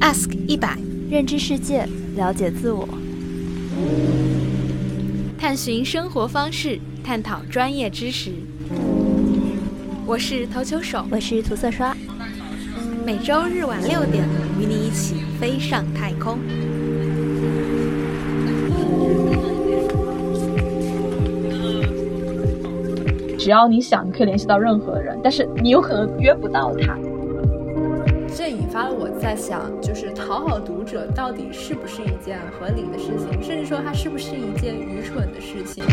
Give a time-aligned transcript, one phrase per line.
[0.00, 0.76] Ask 一百，
[1.10, 1.86] 认知世界，
[2.16, 2.86] 了解自我，
[5.38, 8.30] 探寻生活方式，探讨专业知识。
[10.06, 11.96] 我是投球手，我是涂色刷。
[13.04, 14.24] 每周日晚六点，
[14.60, 16.38] 与你一起飞上太空。
[23.38, 26.96] 只要你想，你可以联系到任何人，但是你有可能约不到他。
[28.46, 35.84] 这引发了我在想，就是讨好读者到底是不是一件合理的事情，甚至说它是不是一件愚蠢的事情？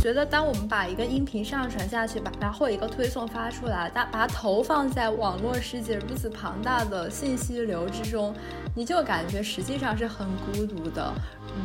[0.00, 8.32] 觉得当我们把一个音频上传下去，把然后一个推送发出来，把把它投放在网络世界如此庞大的信息流之中，
[8.72, 11.12] 你就感觉实际上是很孤独的。
[11.56, 11.64] 嗯。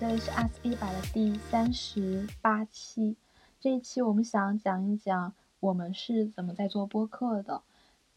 [0.00, 3.18] 这里是 S 一百的第三十八期。
[3.58, 7.62] 这一期我们想讲一讲我们是怎么在做播客的，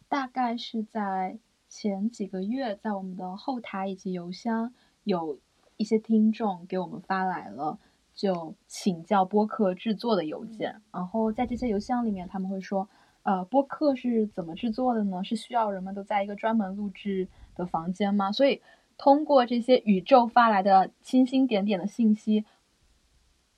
[0.10, 1.38] 大概是在
[1.70, 4.74] 前几个月，在我们的后台以及邮箱
[5.06, 5.40] 有
[5.78, 7.80] 一些听众给我们发来了
[8.14, 12.90] 就请教播客制作的邮件，然后在这些邮箱里面他们会说，
[13.24, 15.24] 呃，播客是怎么制作的呢？
[15.24, 18.32] 是需要人们都在一个专门录制的房间吗？
[18.32, 18.62] 所以
[18.98, 22.44] 通过这些宇宙发来的星星点点的信息。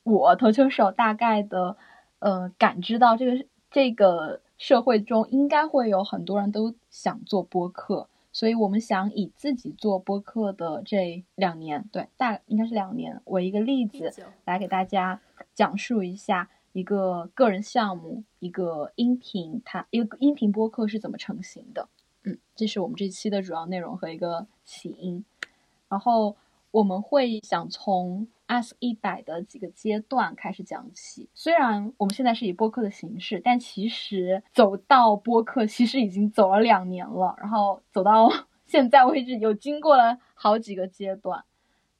[0.04, 1.78] 我投球手大概的，
[2.20, 14.12] 呃，感知到这个这个社会中应该会有很多人都想做播客，所以我们想以自己做播客的这两年，对，大应该是两年为一个例子，
[14.46, 15.22] 来给大家
[15.54, 21.88] 讲述一下一个个人项目，一个音频，它一个音频播客是怎么成型的。
[22.24, 25.26] 嗯，这是我们这期的主要内容和一个起因，
[25.90, 26.36] 然后
[26.72, 28.28] 我们会想从。
[28.52, 31.30] Ask 一百的几个阶段开始讲起。
[31.34, 37.34] 虽然我们现在是以播客的形式，但其实走到播客其实已经走了两年了。
[37.40, 38.30] 然后走到
[38.68, 41.46] 现在为止，有经过了好几个阶段。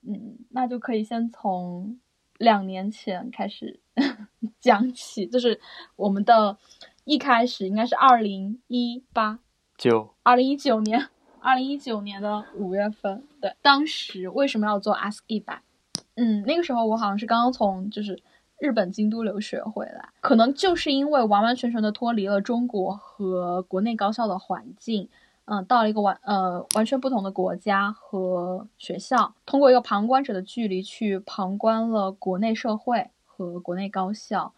[0.06, 2.02] 嗯，那就可以先从
[2.38, 3.80] 两年前开始
[4.60, 5.62] 讲起，就是
[5.96, 6.58] 我们的
[7.06, 9.40] 一开始应该是二零一八
[9.78, 11.08] 九，二零一九年，
[11.42, 13.24] 二零一九年的五月份。
[13.42, 15.62] 对，当时为什么要做 Ask 一百？
[16.16, 18.22] 嗯，那个时候我好像是刚刚从就是
[18.60, 25.10] 日本京都留学回来，可能就是因为完完全全的脱离了中国和国内高校的环境，
[25.46, 34.54] 嗯，到了一个完呃完全不同的国家和学校，通过一个旁观者的距离去旁观了国内社会和国内高校，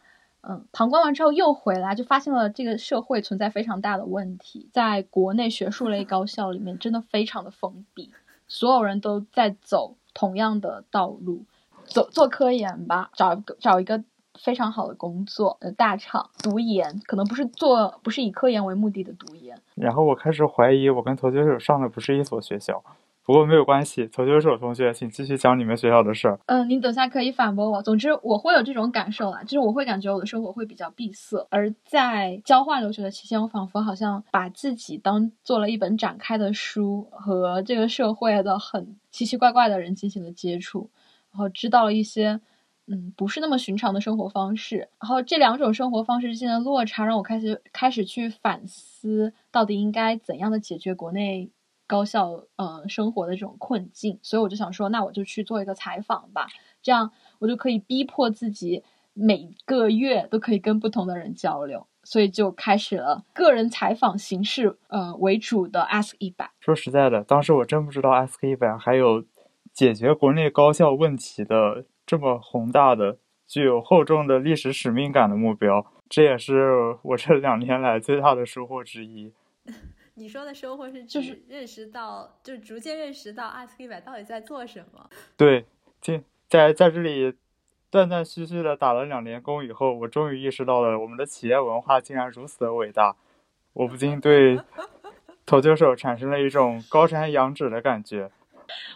[0.48, 8.12] 嗯，旁观完之后又回来，就发现了这个社会存在非常大的问题，在国内学术类高校里面真的非常的封闭，
[8.48, 9.96] 所有人都在走。
[10.16, 11.44] 同样的道路，
[11.86, 14.04] 走做科研吧，找一个找一个
[14.40, 19.58] 非常好的工作，呃，大厂读研，可能不是做，不是以科研为目的的读研。
[19.74, 22.84] 然后我开始怀疑，我跟投球手上的不是一所学校。
[23.26, 26.38] 不过没有关系，投球手同学，请继续讲你们学校的事儿。
[26.48, 27.82] 嗯，你等下可以反驳我。
[27.82, 31.48] 总之，我会有这种感受啦，就是我会感觉我的生活会比较闭塞。
[31.50, 40.90] 而在交换留学的期间，我仿佛好像把自己当做了一本展开的书，和这个社会的很奇奇怪怪的人进行了接触，
[41.32, 42.42] 然后知道了一些
[42.88, 44.90] 嗯不是那么寻常的生活方式。
[45.00, 51.50] 然后这两种生活方式之间的落差，让我开始开始去反思，到底应该怎样的解决国内。
[51.94, 56.48] 高校呃生活的这种困境，所以我就想说，那我就去做一个采访吧，
[56.82, 58.84] 这样我就可以逼迫自己
[59.14, 66.50] 每个月都可以跟不同的人交流，所以就开始了个人采访形式呃为主的 Ask 一百。
[66.60, 69.24] 说实在的，当时我真不知道 Ask 一百还有
[69.72, 79.32] 解决国内高校问题的这么宏大的、具有厚重的历史使命感的目标，这也是我这两年来最大的收获之一。
[80.16, 85.10] 你说的收获是就是认识到，就逐渐认识到 Ask 一百到底在做什么。
[85.36, 85.66] 对，
[86.00, 87.34] 在在在这里
[87.90, 93.16] 断断续续的打了两年工以后，我终于意识到了我们的企业文化竟然如此的伟大，
[93.74, 94.60] 我不禁对
[95.48, 98.30] 投球手产生了一种高山仰止的感觉。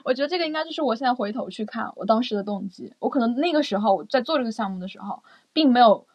[0.04, 6.06] 我觉得这个应该就是我现在回头去看我当时的动机，我可能那个时候在做这个项目的时候，并没有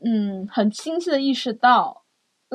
[0.00, 2.04] 嗯很清晰的意识到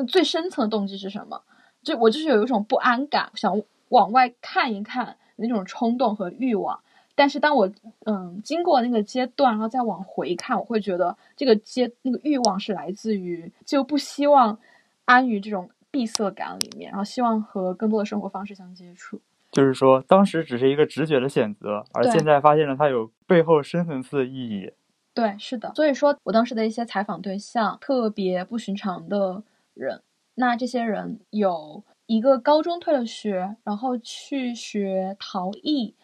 [0.08, 1.44] 最深层的动机是什么。
[1.84, 6.80] 就我就是有一种不安感，想往外看一看那种冲动和欲望。
[7.14, 7.70] 但是当我
[8.06, 14.58] 嗯经过那个阶段，然后再往回看，我会觉得这个阶那个欲望是来自于就不希望
[15.06, 19.20] 安于这种闭塞感里面，然后希望和更多的生活方式相接触。
[19.52, 24.72] 就是说，当时只是一个直觉的选择，而现在发现了它有背后深层次的意义。
[25.14, 25.74] 对，是的。
[25.76, 29.44] 所以说我当时的一些采访对象特别不寻常的
[29.74, 30.02] 人，
[30.36, 35.96] 那这些人有一个高中退了学，然后去学陶艺，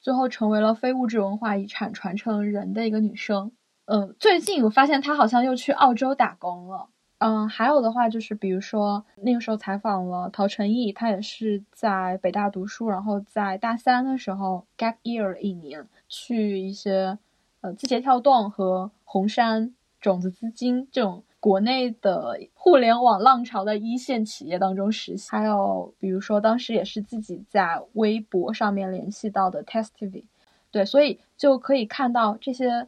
[0.00, 3.52] 最后成为了非物质文化遗产传承人的一个女生。
[3.86, 6.88] 嗯，最近我发现她好像又去澳洲打工了。
[7.18, 17.16] 嗯，还有的话就是，比如说那个时候采访了陶成毅，他也是在北大读书，然后在大三的时候 gap year 了一年，去一些
[17.60, 25.28] 呃字节跳动和红杉种子资金这种国内的互联网浪潮的一线企业当中实习。
[25.28, 30.26] 还有比如说当时也是自己在微博上面联系到的 TestV，
[30.70, 32.86] 对，所以就可以看到这些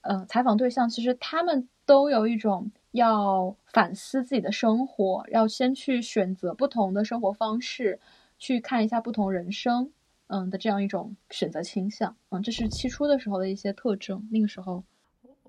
[0.00, 2.72] 呃采访对象，其实他们都有一种。
[2.94, 7.98] 要反思自己的生活，要先去选择不同的生活方式，
[8.38, 9.90] 去看一下不同人生，
[10.28, 14.28] 嗯的这样一种选择倾向，嗯，这是期初的时候的一些特征。
[14.30, 14.84] 那个时候，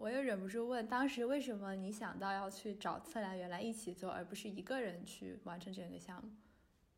[0.05, 6.29] 我又忍不住问，当时为什么你想到要去找测量员来一起做，而不是一个人去完成这个项目？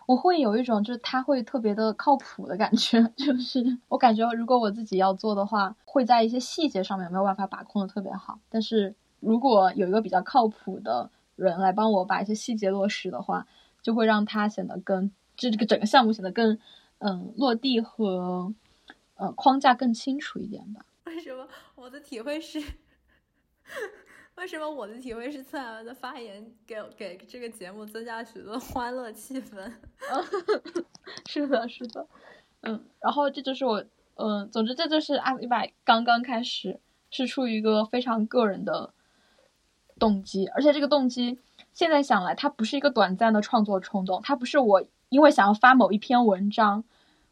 [0.08, 8.94] 我会有一种就是他会特别的靠谱的感觉， 就是我感觉如果我自己要做的话，会在一些细节上面没有办法把控的特别好，但是。
[9.20, 13.48] 如果有一个比较靠谱的人来帮我把一些细节落实的话，
[13.82, 16.60] 就会让他显得更，这这个整个项目显得更，
[17.00, 18.54] 嗯，落地和，
[19.16, 20.86] 呃，框架更清楚一点吧。
[21.06, 22.62] 为什么我的体会是？
[24.36, 29.72] 为什么我的体会是测量员的发言给给这个节目增加许多欢乐气氛？
[31.28, 32.08] 是的，是的，
[32.62, 33.84] 嗯，然后这就是我，
[34.16, 36.80] 嗯，总之这就是阿一百刚刚开始，
[37.10, 38.94] 是出于一个非常个人的。
[40.00, 41.40] 动机，而且这个动机
[41.74, 46.84] 现在想来，它不是一个短暂的创作冲动，它不是我因为想要发某一篇文章，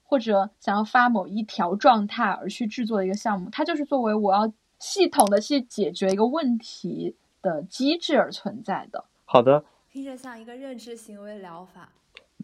[0.01, 4.51] 或者想要发某一条状态而去制作的一个项目，它就是作为我要
[4.85, 9.05] 系统的去解决一个问题的机制而存在的。
[9.25, 11.89] 好的，听着像一个认知行为疗法。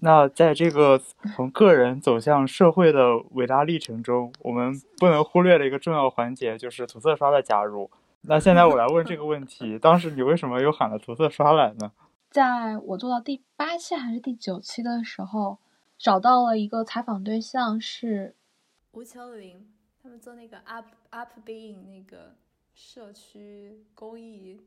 [0.03, 0.99] 那在这个
[1.35, 7.91] 从个人走向社会的伟大历程中，我们不能忽略的一个重要环节就是涂色刷的加入。
[8.21, 11.91] 那现在我来问这个问题： 当时你为什么又喊了涂色刷来呢？
[12.31, 15.59] 在我做到第八期还是第九期的时候，
[15.99, 18.33] 找到了一个采访对象是
[18.93, 19.67] 吴秋玲，
[20.01, 22.35] 他们做那个 Up Up Being 那个
[22.73, 24.61] 社区公益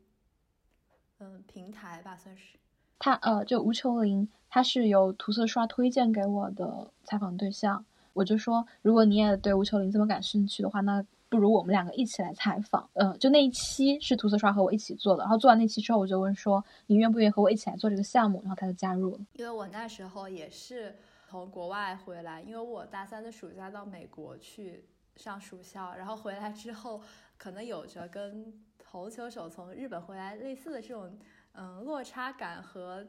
[1.18, 2.58] 嗯平台吧，算是。
[2.98, 7.84] 他呃，就吴秋玲，他是由涂色刷推荐给我的采访对象。
[8.12, 11.04] 我就说，如果你也对吴秋玲这么感兴趣的话，那。
[11.30, 19.26] 不如我们两个一起来采访，嗯，就那一期是涂色刷和我一起做的，然后做完那期之后，我就问说你愿不愿意和我一起来做这个项目，然后他就加入了。
[19.32, 20.94] 因为我那时候也是
[21.28, 24.84] 从国外回来，因为我大三的暑假到美国去
[25.16, 27.02] 上暑校，然后回来之后
[27.36, 31.18] 可能有着跟投球手从日本回来类似的这种
[31.52, 33.06] 嗯落差感和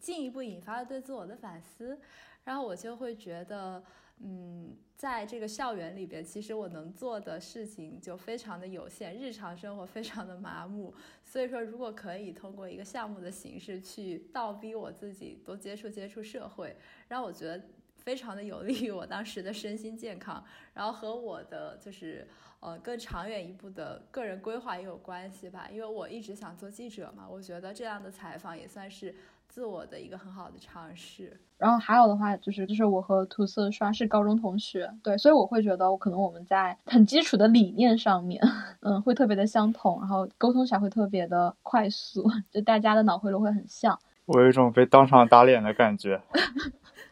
[0.00, 2.00] 进一步引发了对自我的反思，
[2.44, 3.82] 然后我就会觉得。
[4.24, 10.94] 嗯，在这个校园里边，其实我能做的事情就非常的有限，日常生活非常的麻木。
[11.24, 16.76] 所以说，如果可以通过一个项目的形式去倒逼我自己多接触接触社会，
[17.08, 17.60] 让我觉得
[18.04, 20.42] 非常的有利于我当时的身心健康，
[20.74, 22.28] 然后和我的就是
[22.60, 25.68] 呃更长远一步的个人规划也有关系吧。
[25.72, 29.14] 因为我一直想做记者嘛，我觉得这样的采访也算是。
[29.48, 38.42] 自我的一个很好的尝试，然后还有的话就是，就是我和涂色刷是高中同学，对，所以我会觉得，我可能我们在很基础的理念上面，
[38.80, 43.98] 嗯，会特别的相同，然后沟通起来会特别的快速，就大家的脑回路会很像。
[44.24, 46.22] 我有一种被当场打脸的感觉，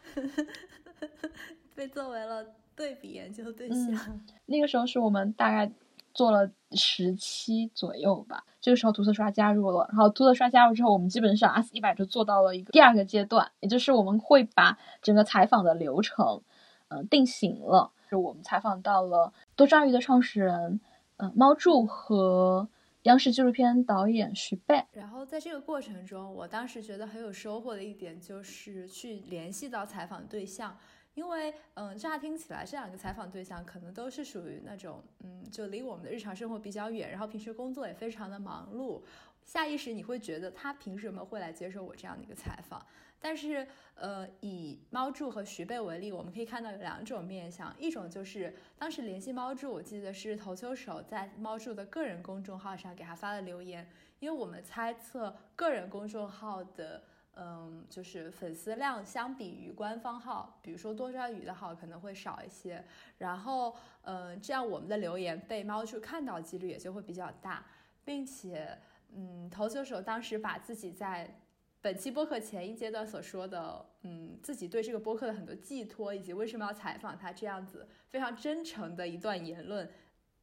[1.75, 4.21] 被作为了对比研究对象。
[4.45, 5.71] 那个时候是我们大概。
[6.13, 16.41] 做了十期左右吧，这个时候涂色刷加入了，然后涂色刷加入之后，我们基本上 S 一百就做到了一个第二个阶段，也就是我们会把整个采访的流程，
[16.89, 17.93] 嗯，定型了。
[18.09, 20.81] 就我们采访到了多抓鱼的创始人，
[21.15, 22.67] 嗯，猫柱和
[23.03, 24.83] 央视纪录片导演徐贝。
[24.91, 30.77] 然后在这个过程中，我当时觉得很有收获的一点就是去联系到采访对象。
[31.13, 39.01] 因为，嗯，乍听起来这两个采访对象可能都是属于那种，嗯，就离我们的日常生活比较远，然后平时工作也非常的忙碌，
[39.43, 42.85] 下意识你会觉得他凭什么会来接受我这样的一个采访？
[43.19, 53.87] 但是，呃，以猫柱和徐贝为例，我们可以看到有两种面相，一种就是当时联系猫柱，我记得是投球手在猫柱的个人公众号上给他发了留言，
[54.19, 57.03] 因为我们猜测个人公众号的。
[57.35, 62.83] 嗯，就是粉丝量相比于官方号，比如说多抓鱼的号可能会少一些，
[63.17, 67.65] 然后，嗯，这样我们的留言被猫叔看到几率也就会比较大，
[68.03, 68.77] 并且，
[69.13, 71.39] 嗯，投球手当时把自己在
[71.81, 79.89] 本期播客前一阶段所说的，嗯，自己对这个播客的很多寄托，以及为什么要采访他这样子非常真诚的一段言论。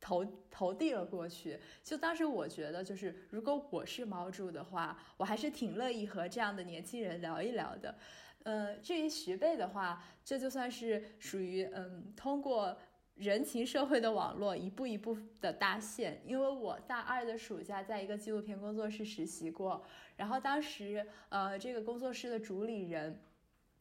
[0.00, 7.94] 投投递了过去，就当时我觉得，就是如果我是猫主的话，我还是挺乐意和这样的年轻人聊一聊的。
[8.44, 12.76] 呃，至于徐贝的话，这就算是属于嗯，通过
[13.16, 16.22] 人情社会的网络一步一步的搭线。
[16.24, 19.84] 因为我大二的暑假在一个纪录片工作室实习过，
[20.16, 23.20] 然后当时呃，这个工作室的主理人。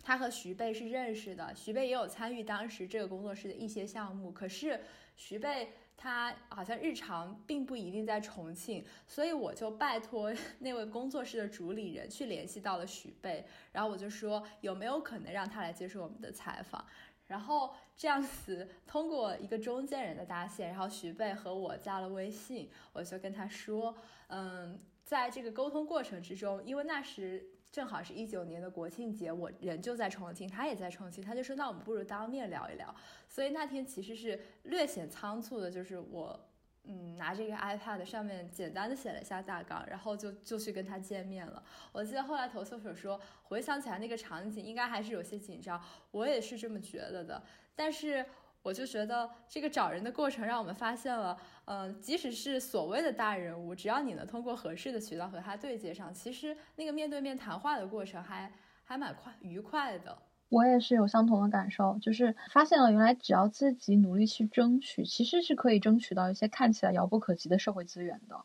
[0.03, 4.31] 他和徐贝是认识的，徐贝也有参与当时这个工作室的一些项目。
[4.31, 4.79] 可是
[5.17, 16.85] 徐贝他好像日常并不一定在重庆，所以我就拜托 那位工作室的主理人去联系到了徐贝，然后我就说有没有可能让他来接受我们的采访。
[17.25, 23.93] 然后这样子通过一个中间人的搭线，然后徐贝和我加了微信，我就跟他说，
[24.27, 27.45] 嗯，在这个沟通过程之中，因为那时。
[27.71, 32.93] 正好是一九年的国庆节，我人就在重庆，他也在重庆，他就说那我们不如当面聊一聊。
[33.27, 36.39] 所以那天其实是略显仓促的，就是我
[36.85, 41.63] 嗯拿这个 iPad 上面简单的写了一下大纲，然后就就去跟他见面了。
[41.91, 45.81] 我记得后来投诉手说回想起来那个场景应该还是有些紧张，
[46.11, 47.43] 我也是这么觉得的，
[47.75, 48.25] 但是。
[48.67, 58.51] 我就觉得这个找人的过程让我们发现了，嗯，即使是所谓的大人物，只要你能通过合适的渠道和他对接上，其实那个面对面谈话的过程还
[58.83, 60.17] 还蛮快愉快的。
[60.49, 68.35] 我也是有相同的感受，就是发现了原来只要自己努力去争取，其实是可以争取到一些看起来遥不可及的社会资源的。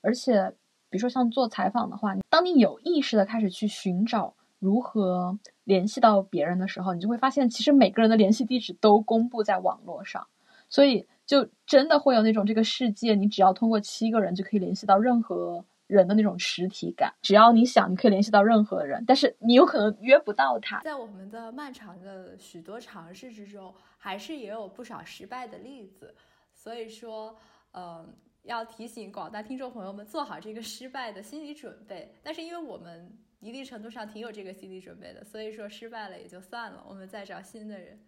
[0.00, 0.50] 而且，
[0.88, 4.36] 比如说像做采访的话，当你有意识的开始去寻找。
[4.66, 10.26] 如何联系到别人的时候，你就会发现，其实每个人的联系地址都公布在网络上，
[10.68, 17.14] 所以就真的会有那种这个世界，你只要通过七个人就可以联系到任何人的那种实体感。
[17.22, 20.80] 只要你想，你可以联系到任何人，但是你有可能约不到他。
[20.82, 26.12] 在我们的漫长的许多尝试之中，还是也有不少失败的例子。
[26.52, 27.36] 所以说，
[27.72, 32.12] 嗯，要提醒广大听众朋友们做好这个失败的心理准备。
[32.24, 33.16] 但是因为我们。
[33.46, 38.00] 一定程度上挺有这个心理准备的，所以说失败了也就算了，我们再找新的人。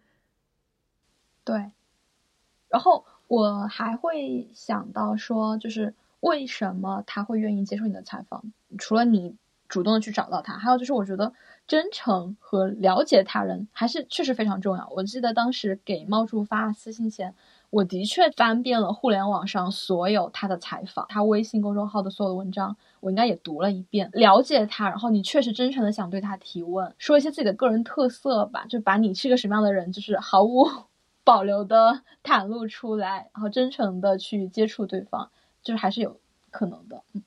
[1.45, 1.71] 对，
[2.67, 8.51] 然后我还会想到说，就是为什么他会愿意接受你的采访？
[8.77, 9.37] 除了你
[9.69, 11.33] 主动的去找到他，还有就是我觉得
[11.65, 14.89] 真诚和了解他人还是确实非常重要。
[14.89, 17.33] 我记得当时给猫柱发私信前。
[17.71, 24.89] 我的确翻遍了互联网上所有他的采访，他微信公众号的所有的文章，我应该也读了一遍，了解他。
[24.89, 30.65] 然后你确实真诚的想对他提问，说一些自己的个人特色吧，就把你是个什么样的人，就是毫无
[31.23, 35.29] 保留的袒露出来，然后真诚的去接触对方，
[35.61, 37.03] 就是还是有可能的。
[37.13, 37.23] 嗯，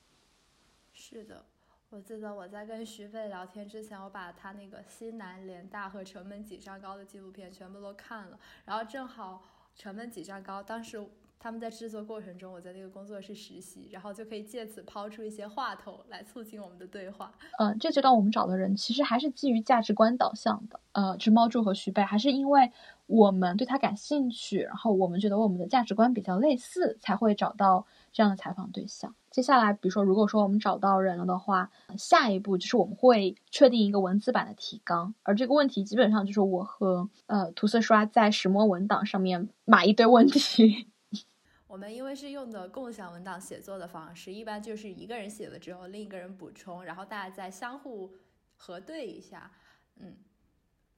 [0.93, 1.45] 是的，
[1.91, 9.45] 我记得我在跟徐飞聊天之前，我把他那个西南联大和城门几丈高的纪录片全部都看了，然后正好。
[9.77, 11.05] 成本几丈高，当时
[11.39, 17.33] 他们在制作过程中，我在那个工作室实习，然后就可以借此抛出一些话头来促进我们的对话。
[17.59, 22.71] 嗯，这阶段我们找的人其实还是基于价值观导向的，呃，是猫柱和徐贝，还是因为
[23.07, 29.15] 我们对他感兴趣，然后我们觉得我们的价值观比较类似，才会找到这样的采访对象。
[29.31, 40.89] 接下来，比如说，如果说我们找到人了的话，下一步就是我们会确定一个文字版的提纲，而这个问题基本上就是我和呃涂色刷在石墨文档上面码一堆问题。
[41.67, 48.13] 我们因为是用的共享文档写作的方式，一般就是一个人写了之后，另一个人补充，然后大家再相互
[48.59, 49.51] 核对一下，
[49.99, 50.19] 嗯，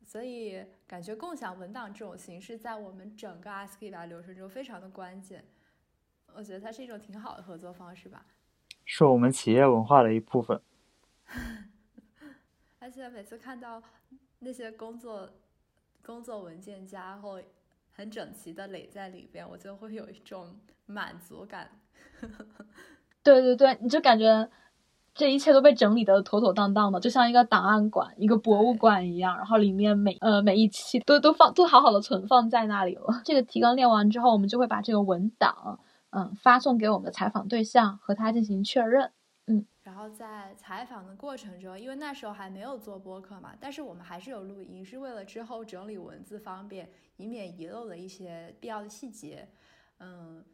[0.04, 5.44] 所以感觉共享文档这种形式在我们整个 ASCII 的流程中非常的关键。
[6.36, 8.26] 我觉得它是一种挺好的合作方式吧，
[8.84, 10.60] 是我们企业文化的一部分。
[12.80, 13.82] 而且每次看到
[14.40, 15.30] 那些工作
[16.04, 17.38] 工作文件夹后
[17.92, 21.70] 很整齐的垒在里边，我就会有一种满足感。
[23.22, 24.50] 对对对，你就感觉
[25.14, 29.36] 这一切都被整理的妥妥当当的，就像一个档案馆、一个博物馆一样。
[29.36, 33.22] 然后里面每呃每一期都都放都好好的存放在那里了。
[33.24, 35.78] 这个提纲练完之后，我们就会把这个文档。
[36.16, 39.10] 嗯，发送给我们的采访对象，和他进行确认。
[39.46, 49.48] 嗯，然后在采访的过程中，因为那时候还没有做播客嘛，但是我们还是有录音，是为了之后整理文字方便，以免遗漏了一些必要的细节。
[49.98, 50.44] 嗯，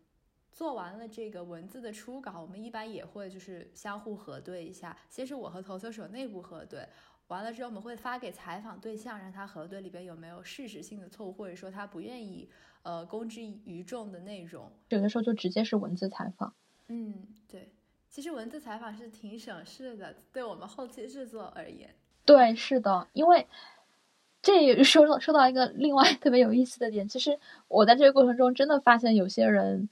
[0.50, 6.88] 做完了这个文字的初稿，我们一般也会就是相互核对一下，先是我和投球手内部核对，
[7.29, 12.50] 完了之后我们会发给采访对象，让他核对里边有没有事实性的错误，或者说他不愿意
[12.82, 14.70] 呃公之于众的内容。
[14.88, 16.52] 有的时候就直接是文字采访。
[16.88, 17.14] 嗯，
[17.49, 17.70] 对，
[18.08, 21.94] 其实文字采访是挺省事的，对我们后期制作而言。
[22.25, 23.46] 对，是的，因为
[24.42, 29.88] 这也说到说到一个另外特别有意思的点，其实我在这个过程中真的发现有些人。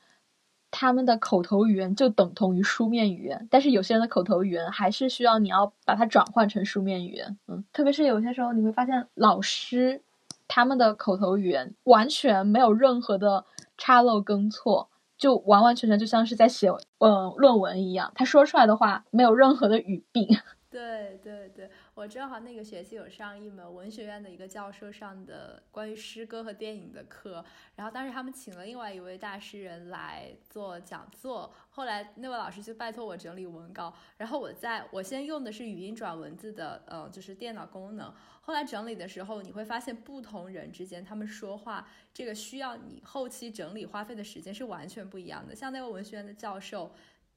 [0.71, 7.39] 他们的口头语言就等同于书面语言，但是有些人的口头语言还是需要你要把它转换成书面语言。
[7.47, 10.03] 嗯，特别是有些时候你会发现老师
[10.49, 13.45] 他们的口头语言完全没有任何的
[13.77, 20.27] 差漏更错，就完完全全就像是在写嗯论文一样，他说出来的话没有任何的语病。
[20.71, 46.93] 对 对对，我正好那个学期有上一门文学院的一个教授上的关于诗歌和电影的课，然后当时他们请了另外一位大诗人来做讲座，后来那位老师就拜托我整理文稿，然后我在我先用的是语音转文字的，呃，就是电脑功能，后来整理的时候你会发现不同人之间他们说话这个需要你后期整理花费的时间是完全不一样的，像那位文学院的教授。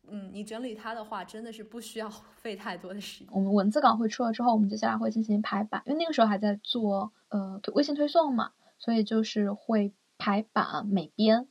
[0.10, 3.27] 嗯，你整理它的话，真的是不需要 费太多的时间。
[3.31, 11.48] 我们文字稿会出了之后，我们接下来会进行排版，因为那个时候还在做呃微信推送嘛，所以就是会排版美编。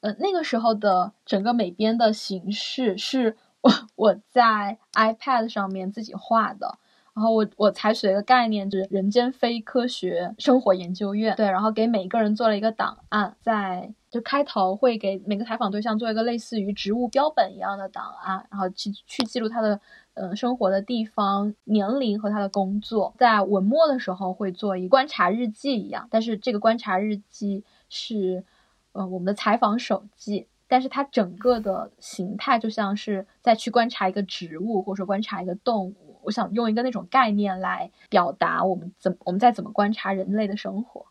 [0.00, 6.78] 呃，那个时候的整个美编的形式是我我在 iPad 上面自己画的。
[7.14, 19.80] 然后我我采取了一个概念，就是人间非科学生活研究院，对，然后给每一个人做了一个档案，在就开头会给每个采访对象做一个类似于植物标本一样的档案，然后去去记录他的
[20.14, 28.44] 嗯生活的地方、年龄和他的工作，在文末的时候会做一观察日记一样，但是这个观察日记是
[28.92, 36.20] 呃我们的采访手记，但是它整个的形态就像是在去观察一个植物，或者说观察一个动物。
[36.24, 41.06] 我想用一个那种概念来表达我们怎我们在怎么观察人类的生活。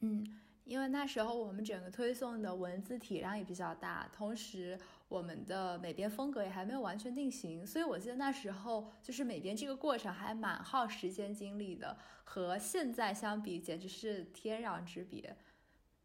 [0.00, 0.26] 嗯，
[0.74, 4.76] 因为那时候我们整个推送的文字体量也比较大，同时
[5.08, 15.36] 我们的美编风格也还没有完全定型，所以我记得那时候就是美编这个过程还蛮耗时间精力的，和现在相比简直是天壤之别。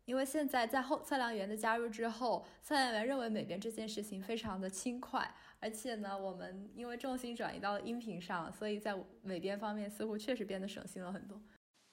[0.05, 5.33] 因为现在在后测量员的加入之后，测量员认为美编这件事情非常的轻快。
[5.59, 11.41] 而且呢，我们因为重心转移到了音频上，所以在美编方面似乎确实变得省心了很多。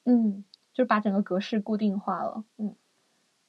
[0.05, 0.45] 嗯，
[0.77, 2.67] 就是把整个格式固定化了，嗯，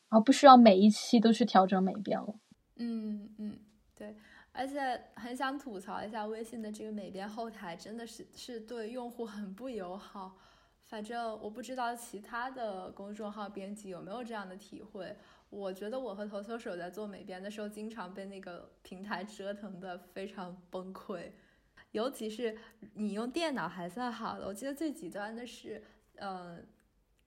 [0.07, 2.33] 然后不需要每一期都去调整美编了。
[2.77, 3.59] 嗯嗯，
[3.93, 4.15] 对。
[4.53, 10.37] 而且很想吐槽一下微信的这个美编后台，真的是是对用户很不友好。
[10.85, 15.13] 反正我不知道其他的公众号编辑有没有这样的体会。
[15.49, 21.29] 我觉得我和投球手在做美编的时候，经常被那个平台折腾的非常崩溃，
[21.91, 22.57] 尤其是
[22.93, 25.83] 你用电脑还算好的，我记得最极端的是，
[26.15, 26.65] 嗯。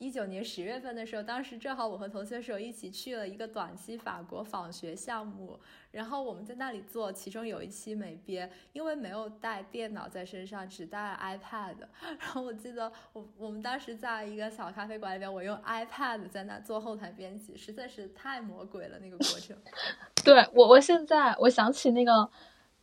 [0.00, 5.60] 一九年十月份的时候，当时正好我和同学手一起去了一个短期法国访学项目，
[5.90, 11.76] 然后我们在那里做，其中有一期美编，因为没有带电脑在身上，只带了 iPad，
[12.18, 19.54] 然后我记得我我们当时在一个小咖啡馆里边，我用 iPad 在那做后台编辑，实在是太魔鬼了那个过程。
[20.24, 22.30] 对我，我现在我想起那个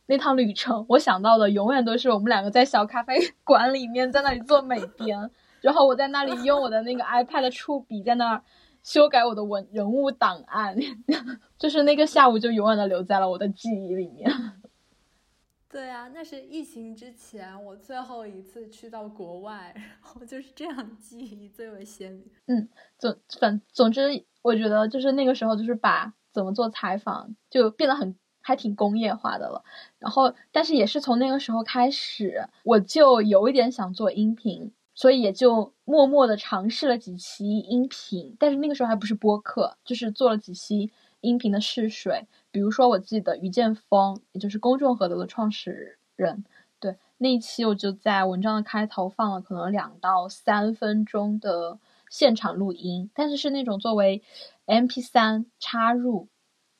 [0.06, 5.28] 那趟旅程，我想到的永远都是我们两个在小咖啡馆里面在那里做美编。
[5.60, 8.42] 然后我在那里用我的那个 iPad 触笔在那儿
[8.82, 10.76] 修改我的文人物档案，
[11.58, 14.30] 就是那个下午就永远的留在了我的记忆里面。
[15.70, 22.24] 对啊，那是疫情之前我最后一次去到国外，然后就是这样记忆最为鲜明。
[22.46, 22.68] 嗯，
[22.98, 29.62] 总反总之，我觉得就是那个时候就是把怎么做采访就变得很还挺工业化的了。
[29.98, 34.72] 然后，但是也是从那个时候开始，我就有一点想做音频。
[34.98, 42.26] 所以也就默默的尝试了几期音频，但是那个时候还不是播客，就是做了几期音频的试水。
[42.50, 46.44] 比如说，我记得于建峰，也就是公众合作的创始人，
[46.80, 51.78] 对那一期我就在文章的开头放了可能两到三分钟的
[52.10, 54.20] 现场录音，但是是那种作为
[54.66, 56.26] MP3 插入。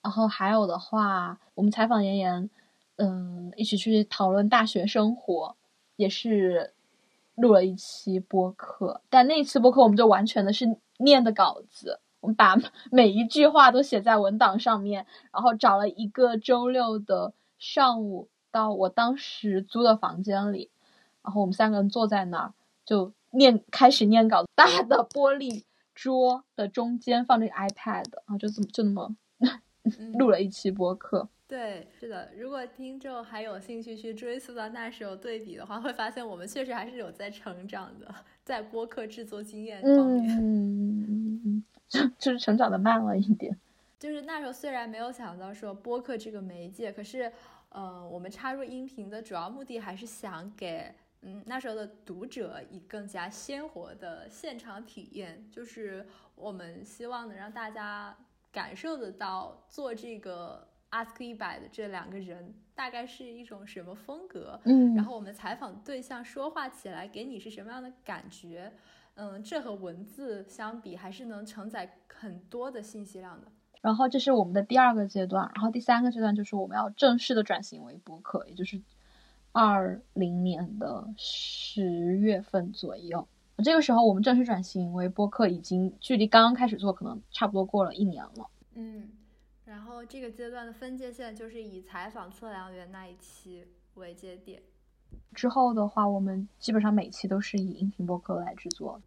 [0.02, 2.50] 然后还有的话，我们采访妍妍，
[2.96, 5.54] 嗯，一起去讨论大学生活，
[5.94, 6.74] 也是。
[7.38, 10.66] 录了一期播客，但那一期播客我们就完全的是
[10.98, 12.56] 念的稿子，我们把
[12.90, 20.70] 每一句话都写在文档上面，然后找了一个周六的上午到我当时租的房间里，
[21.22, 24.44] 然后我们三个人坐在那儿就念，开始念稿。
[24.54, 25.62] 大的玻璃
[25.94, 29.14] 桌的中间放着 iPad，然后就这么就那么
[30.18, 31.28] 录了一期播客。
[31.48, 32.30] 对，是的。
[32.36, 41.64] 如果听众还有兴趣去追溯到那时候对比的话，会发现我们确实还是有在成长的，在播客制作经验方面，嗯，
[42.18, 43.56] 就是成长的慢了一点。
[43.98, 47.32] 就是那时候虽然没有想到说播客这个媒介，可是，
[47.70, 58.14] 呃，我们插入音频的主要目的还是想给，嗯，那时候的读者以更加鲜活的现场体验，就是我们希望能让大家
[58.52, 60.68] 感受得到做这个。
[60.90, 64.58] Ask 一百的这两个人大概是一种什么风格？
[64.64, 68.72] 嗯，然后我们采访对象说话起来给你是什么样的感觉？
[69.14, 73.48] 嗯，这和文字相比还是能承载很多的信息量的。
[73.80, 78.80] 然后这是我们的第二个阶段，然后第三个阶段就是我们要正式的转型为播客，也就是
[79.52, 83.26] 二零年的十月份左右。
[83.64, 88.48] 这个时候我们正式转型为播客，已经距离刚刚开始做可能差不多过了一年了。
[88.74, 89.08] 嗯。
[89.68, 94.62] 然后这个阶段的分界线就是以采访测量员那一期为节点，
[95.34, 98.98] 之后的话，我们基本上每期都是以音频播客来制作。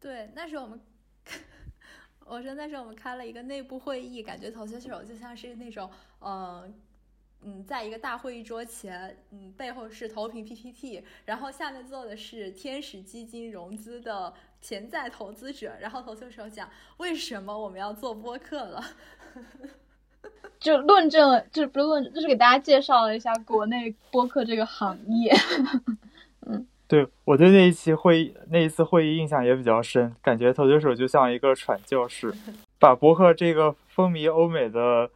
[0.00, 0.80] 对，那时候我们，
[2.24, 6.74] 我说那时候我们开了一个内部会议，感觉投球手就像是那种，嗯。
[7.42, 18.82] 嗯，在一个大会议桌前，嗯，背后是投屏 PPT，然后下面坐的是天使基金融资的潜在投资者，然后投球手讲为什么我们要做播客了，
[20.58, 25.32] 就论证了，就是不是论，就是给大家介绍了一下国内播客这个行业。
[26.46, 32.32] 嗯，对我对那一期会议那一次会议印象也比较深，感觉投球手就像一个传教士，
[32.78, 35.10] 把播客这个风靡欧美的。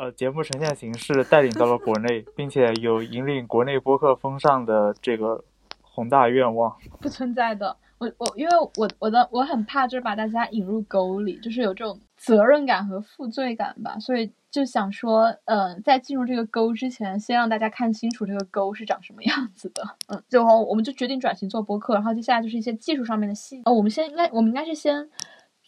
[0.00, 5.42] 呃，节目呈现形式带领到了国内，并且有引领国内播客风尚的这个
[5.82, 6.76] 宏大愿望。
[7.00, 19.82] 不存在的，我我因为我我的我很怕就是把大家引入沟里，就是有这种责任感和负罪感吧，所以就想说，呃，在进入这个沟之前，先让大家看清楚这个沟是长什么样子的。
[20.08, 23.60] 嗯，最后我们就决定转型做播客，然后接下来就是一些技术上面的细。
[23.64, 25.10] 呃，我们先应该我们应该是先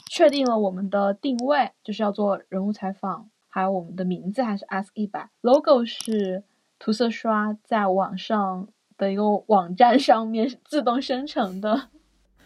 [0.09, 3.29] 确定了我们的定位，就是要做人物采访。
[3.53, 6.45] 还有我们的名字还是 ask 一百，logo 是
[6.79, 11.89] 涂色刷在网上的一个网站上面自动生成的。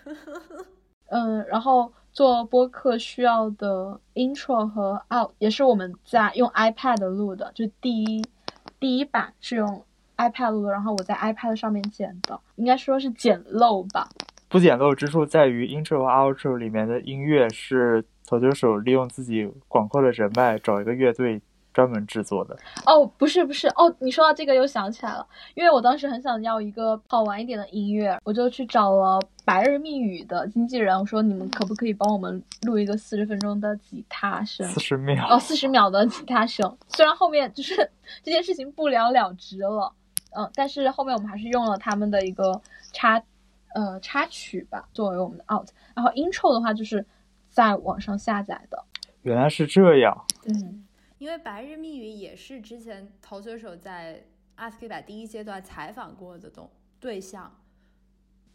[1.11, 8.25] 嗯，然后做播客需要的 intro 和 out 也是我们在用 iPad 录的，就第一
[8.81, 9.85] 第一版是用
[10.17, 14.09] iPad 录的，然后我在 iPad 上面剪的，应该说是简陋吧。
[14.49, 18.05] 不简陋之处在于 intro 和 outro 里面的音乐是。
[18.27, 21.43] 投球手利用自己广阔的人脉，找一个乐队
[21.75, 22.57] 专门制作的。
[22.87, 34.67] 哦，不是不是哦，你说到这个又想起来了，因为我当时很想要一个好玩一点的音乐，我就去找了白日密语的经纪人，我说你们可不可以帮我们录一个四十分钟的吉他声？
[34.69, 36.79] 四十秒哦，四十秒的吉他声。
[36.89, 37.75] 虽然后面就是
[38.23, 39.93] 这件事情不了了之了，
[40.37, 42.61] 嗯，但是后面我们还是用了他们的一个
[42.93, 43.21] 插
[43.75, 45.69] 呃插曲吧，作为我们的 out。
[45.95, 47.05] 然后 intro 的话就是。
[47.55, 48.85] 在网上下载的，
[49.23, 50.25] 原来是这样。
[50.49, 50.85] 嗯，
[51.19, 54.25] 因为白日密语也是之前投球手在
[54.57, 57.55] ask 一百第一阶段采访过的东对象。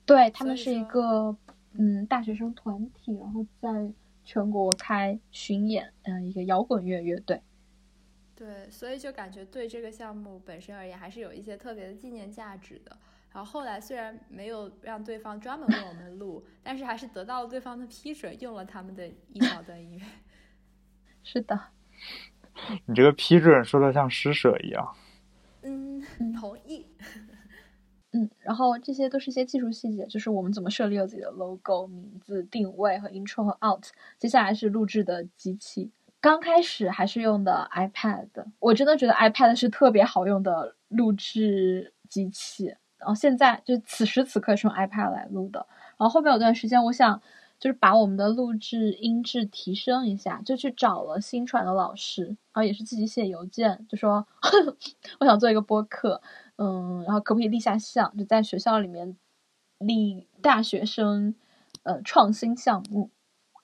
[0.05, 1.35] 对他们是一个
[1.73, 3.93] 嗯大学生团体，然后在
[4.23, 7.41] 全国开巡演，嗯，一个摇滚乐乐队。
[8.35, 12.97] 对，所以就感觉对这个项目本身而言，还是有一些特别的纪念价值的。
[13.31, 20.05] 然后后来虽然没有让对方专门为我们录，但是还是得到了对方的批准，用了他们的一小段音乐。
[21.21, 21.59] 是的，
[22.85, 24.95] 你这个批准说的像施舍一样。
[25.61, 26.85] 嗯，同意。
[28.11, 33.85] 嗯，然后这些都是一些技术细节，就是我们怎么设立了自己的 logo、名字、定位和 intro 和 out。
[34.17, 42.75] 接下来是录制的机器，刚开始还是用的 iPad，我真的觉得 iPad 是特别好用的录制机器。
[42.97, 45.65] 然后现在就此时此刻是用 iPad 来录的。
[45.97, 47.21] 然后后面有段时间，我想
[47.59, 54.25] 就是把我们的录制音质提升一下，就去找了新传的老师，然后也是自己写邮件，就说
[55.19, 56.21] 我想做一个播客，
[56.55, 59.17] 嗯，然后可不可以立下项，就在学校里面
[59.77, 61.35] 立大学生
[61.83, 63.11] 呃创新项目。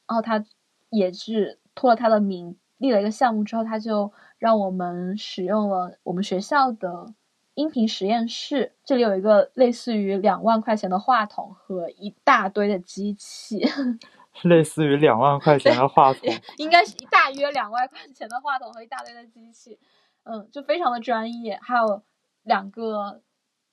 [0.07, 0.45] 然后他
[0.89, 7.15] 也是托了他的名立了一个项目之后，他就让我们使用了我们学校的。
[7.55, 13.65] 音频实验室，这里有一个类似于两万块钱的话筒和一大堆的机器，
[14.43, 16.21] 类似于两万块钱的话筒，
[16.57, 19.79] 应该是大约两万块钱的话筒和一大堆的机器，
[20.23, 21.57] 嗯，就非常的专业。
[21.61, 22.03] 还有
[22.43, 23.21] 两个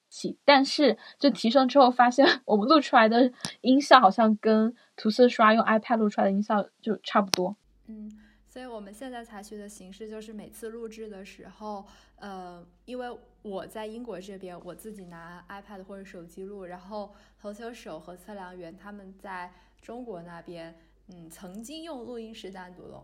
[0.09, 7.57] 起，但是就提升之后发现， 我们录出来的音效好像跟涂色刷用 iPad 录出来的音效就差不多。
[7.89, 8.11] 嗯。
[8.47, 13.09] 所以我们现在采取的形式就是每次录制的时候，呃，因为
[13.43, 20.79] 我在英国这边，我自己拿 iPad 或者手机录，然后投球手和测量员他们在中国那边，
[21.09, 23.03] 嗯，曾经用录音室单独录，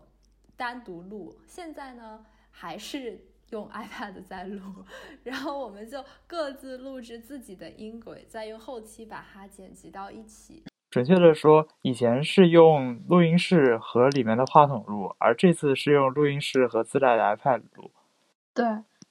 [0.55, 4.61] 单独录，现在呢还是用 iPad 在录，
[5.23, 10.63] 然后我们就各自录制自己的音轨，再用后期把它剪辑到一起。
[10.89, 17.91] 准确的说，以前是用录音室和里面的话筒录，而这次是用录音室和自带的 iPad 录。
[18.55, 18.65] 对，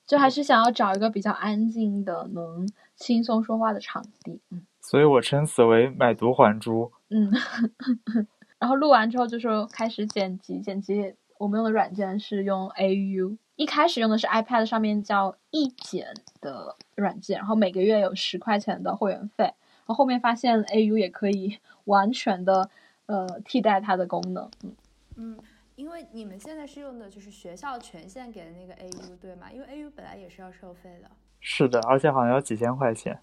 [0.08, 4.40] 就还是想要找一个比较安静的、能轻松说话的场地。
[4.50, 6.90] 嗯，所以我称此为买椟还珠。
[7.10, 7.30] 嗯，
[8.58, 16.06] 然后录完之后就说开始剪辑，剪辑我们用的软件是用 AU，一开始用的是 iPad 上面叫一剪
[16.40, 19.52] 的软件，然后每个月有十块钱的会员费。
[19.86, 22.68] 然后面发现 AU 也可以完全的
[23.06, 24.72] 呃替代它的功能，嗯
[25.16, 25.38] 嗯，
[25.78, 29.46] 因为你们现在是用的就是学校权限给的那个 AU 对吗？
[29.52, 31.08] 因为 AU 本来也是要收费的。
[31.38, 33.16] 是的，而且好像要几千块钱。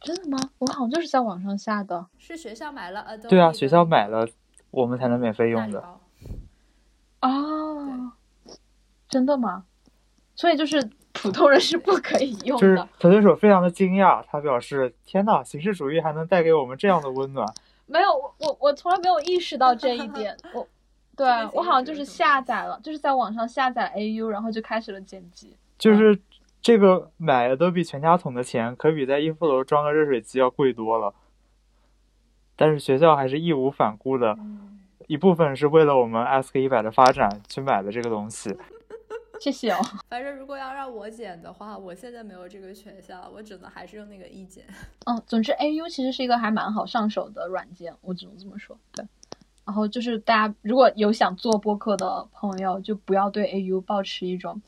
[0.00, 0.36] 真的吗？
[0.58, 2.04] 我好像就是在网上下的。
[2.18, 4.26] 是学校买了呃，对啊，学校买了，
[4.72, 5.80] 我们才能免费用的。
[7.22, 8.10] 哦，
[9.08, 9.66] 真的吗？
[10.34, 10.90] 所以就是。
[11.18, 12.60] 普通人是不可以用的。
[12.60, 17.48] 就是投球手非常的惊讶，他表示：“天呐，形式主义还能带给我们这样的温暖。”
[17.86, 20.36] 没有，我我我从来没有意识到这一点。
[20.52, 20.68] 我，
[21.16, 25.56] 对我好像就是下载了，就是在网上下载 AU，然后就开始了剪辑。
[25.78, 26.18] 就是
[26.60, 31.14] 这个买的都比全家桶的钱，可比在音符楼装个热水器要贵多了。
[32.54, 34.36] 但是学校还是义无反顾的，
[35.06, 38.56] 一部分是为了我们 SK 一百的发展去买的这个东西。
[39.38, 39.78] 谢谢哦。
[40.08, 44.64] 反正如果要让我剪的话，我现在没有这个权限，我只能还是用那个一剪。
[45.04, 48.78] 嗯，总之 AU 其实是一个还蛮好上手的软件，我只能这么说。
[48.92, 49.04] 对，
[49.66, 54.62] 然后就是大家如果有想做播客的朋友，就不要对 AU 抱持一种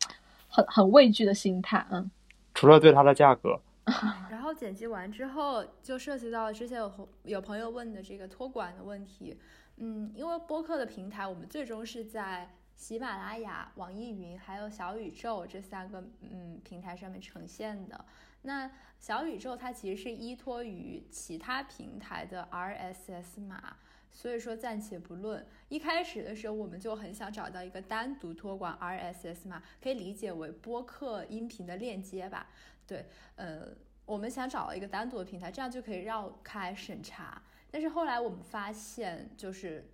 [0.49, 1.87] 很很畏惧的心态。
[1.91, 2.11] 嗯，
[2.53, 3.61] 除了对它的价格。
[4.29, 9.39] 然后剪辑完之后，就涉及到之前有有朋友问的这个托管的问题。
[9.77, 12.51] 嗯，因为播客的平台，我们最终是在。
[12.79, 18.05] 喜马拉雅、网易云还有小宇宙这三个嗯平台上面呈现的。
[18.43, 23.77] 那小宇宙它其实是依托于其他平台的 RSS 码，
[24.13, 25.47] 所以说暂且不论。
[25.69, 32.49] 一开始的时候我们就很想找到一个单独托管 RSS 嘛，可以理解为播客音频的链接吧？
[32.87, 33.69] 对，呃，
[34.05, 37.43] 我们想找一个单独的平台，这样就可以绕开审查。
[37.71, 39.91] 但是后来我们发现，就是。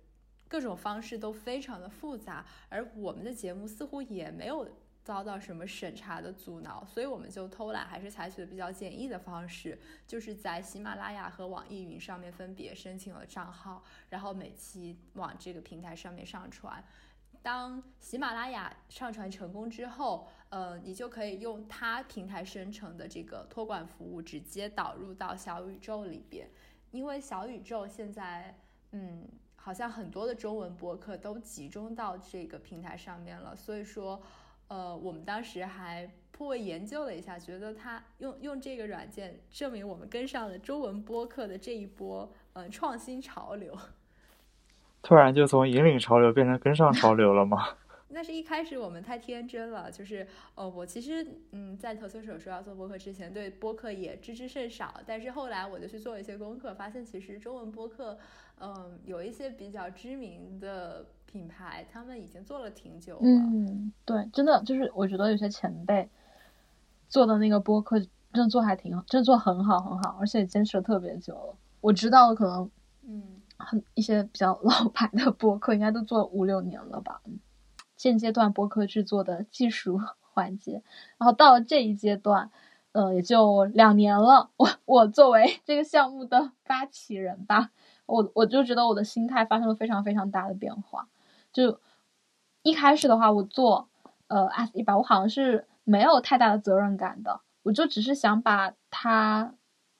[0.47, 4.69] 各种方式都非常的复杂，而我们的节目似乎也没有
[5.05, 16.83] 遭到什么审查的阻挠，所以我们就偷懒，还是采取了比较简易的方式，就是在喜马拉雅和网易云上面分别申请了账号，然后每期往这个平台上面上传。
[17.43, 26.49] 当喜马拉雅上传成功之后，呃，你就可以用它平台生成的这个托管服务直接导入到小宇宙里边，
[26.89, 28.57] 因为小宇宙现在，
[28.91, 29.27] 嗯。
[29.57, 34.21] 好像很多的中文播客都集中到这个平台上面了，所以说，
[34.67, 43.77] 呃，我们当时还颇为研究了一下，觉得它用用这个软件证明我们跟上了中文播客的这一波呃创新潮流。
[45.01, 47.77] 突然就从引领潮流变成跟上潮流了吗？
[48.09, 50.25] 那是一开始我们太天真了，就是
[50.55, 58.17] 呃，我其实嗯，在投球手说要做播客之前，对播客也知之甚少，但是后来我就去做了一些功课，发现其实中文播客。
[58.57, 63.19] 嗯，有一些比较知名的品牌，他们已经做了挺久了。
[63.23, 66.09] 嗯，对，真的就是我觉得有些前辈
[67.09, 71.57] 做的那个播客，真的做还挺好，真的做很好很好，而且坚持了特别久了。
[71.81, 72.71] 我知道可能，
[73.05, 73.21] 嗯，
[73.57, 77.21] 很一些比较 老牌的播客应该都做五六年了吧。
[77.97, 80.81] 现阶段播客制作的技术环节，
[81.17, 82.49] 然后到了这一阶段，
[82.93, 84.51] 呃，也就两年了。
[84.55, 87.71] 我我作为这个项目的发起人吧。
[88.07, 91.07] 我我就觉得我的心态发生了非常非常大的变化，
[91.55, 91.79] 就
[92.63, 93.87] 一开始的话，我做
[94.27, 99.53] 呃 S 一百，我好像是没有太大的责任感的，我就只是想把它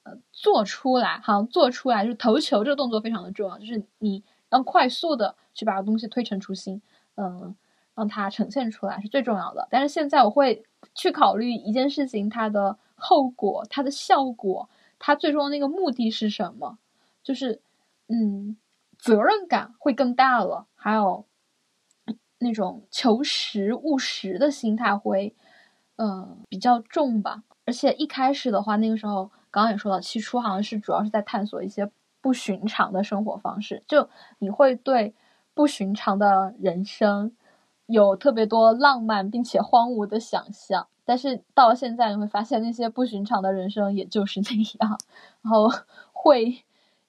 [0.04, 6.82] 呃做出来，好像做出来就是投球这个动作非常的重要，就是你要快速的去把东西推陈出新，
[7.16, 7.56] 嗯，
[7.96, 9.66] 让它呈现出来是最重要的。
[9.72, 16.78] 但是现在我会去考虑一件事情，它的后果、它的效果、它最终的那个目的是什么，
[17.24, 17.62] 就是。
[18.08, 18.56] 嗯，
[19.00, 21.26] 责任感会更大了，还有
[22.46, 25.36] 那种求实务实的心态会，
[25.96, 27.44] 呃，比较重吧。
[27.66, 31.90] 而且一开始的话，那个时候刚刚也说到，起初好像是主要是在探索一些
[32.22, 35.16] 不寻常的生活方式，就你会对
[35.56, 37.36] 不寻常的人生，
[37.88, 40.88] 有特别多浪漫并且荒芜的想象。
[41.04, 44.48] 但是到了现在，你会发现那些不寻常的人生也就是那
[44.80, 45.00] 样，
[45.42, 45.70] 然后
[46.14, 46.64] 会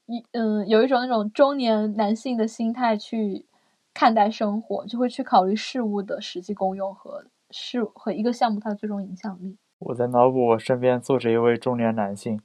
[0.06, 3.46] 一嗯有一种那种中年男性的心态去
[3.98, 9.56] 看待生活，就会去考虑事物的实际功用和事和一个项目它的最终影响力。
[9.78, 12.38] 我在脑补我身边坐着一位中年男性。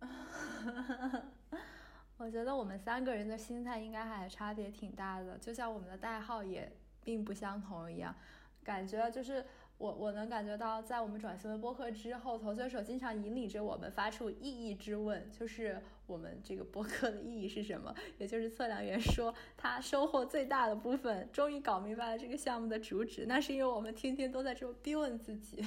[2.18, 6.70] 我觉得我们三个人的心态应该还差别挺大的，就像我们的代号也
[7.02, 8.14] 并不相同一样，
[8.62, 9.42] 感觉就是。
[9.78, 17.94] 我我能感觉到，在我们转型为播客之后，投球手经常引领着我们发出意义之问，就是我们这个播客的意义是什么？
[18.16, 25.62] 也就是测量员说他收获最大的部分，终于搞明白了这个项目的主旨，那是因为我们天天都在这种逼问自己。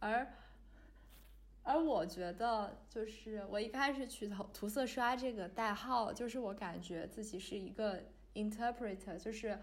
[0.00, 0.26] 而
[1.62, 8.02] 而我觉得，就是我一开始取涂涂色刷这个代号，就是我感觉自己是一个
[8.34, 9.56] interpreter，就是。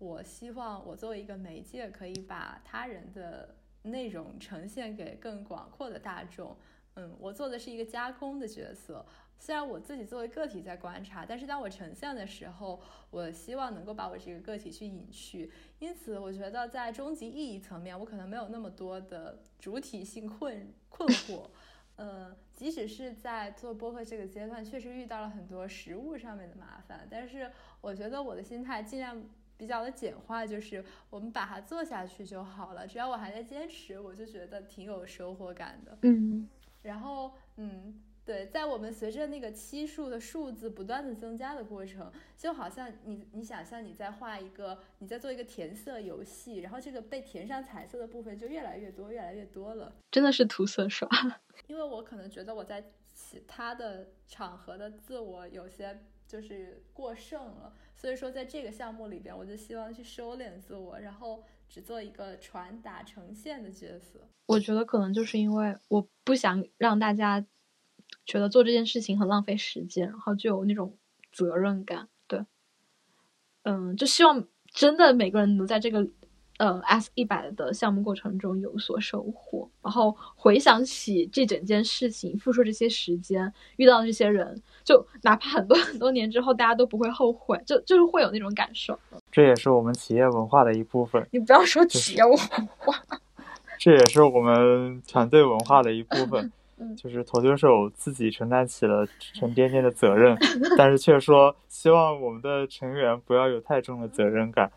[0.00, 6.56] 我希望我作为一个媒介，可以把他人的内容呈现给更广阔的大众。
[6.94, 9.04] 嗯，我做的是一个加工的角色。
[9.38, 15.52] 虽然我自己作为个体在观察，但是当我呈现的时候，我希望能够把我这个个体去隐去。
[15.78, 21.50] 因此，我觉得在终极意义层面，我可能没有那么多的主体性困困惑。
[21.96, 27.50] 嗯，即使是在做播客这个阶段，确实遇到了很多实物上面的麻烦，但是
[27.82, 29.22] 我觉得我的心态尽量。
[29.60, 32.86] 比较的简化，就是我们把它做下去就好了。
[32.86, 35.98] 只要我还在坚持，我就觉得挺有收获感的。
[36.00, 36.48] 嗯，
[36.80, 49.92] 然后，嗯，对，在我们随着那个期数的数字不断的增加的过程，就好像你，你想象你在画一个，你在做一个填色游戏，然后这个被填上彩色的部分就越来越多，越来越多了。
[50.10, 51.06] 真的是涂色刷。
[51.68, 57.74] 因为我可能觉得我在其他的场合的自我有些就是过剩了。
[58.00, 64.26] 所以说，在这个项目里边，我就希望去收敛自我，然后只做一个传达呈现的角色。
[64.46, 67.44] 我觉得可能就是因为我不想让大家
[68.24, 70.96] 觉得做这件事情很浪费时间，然后就有那种
[71.30, 72.08] 责任感。
[72.26, 72.46] 对，
[73.64, 76.08] 嗯，就希望真的每个人能在这个。
[76.60, 88.98] 呃，S 一百的项目过程中有所收获，然后回想起这整件事情，付出这些时间，遇到这些人，就哪怕很多 很多年之后，大家都不会后悔，就就是会有那种感受。
[89.32, 91.26] 这也是我们企业文化的一部分。
[91.30, 92.36] 你不要说企业文
[92.76, 92.94] 化，
[93.80, 96.52] 这也是我们团队文化的一部分。
[96.96, 100.34] 就是投球手自己承担起了沉甸甸的责任，
[100.78, 104.70] 但是却说希望我们的成员不要有太重的责任感。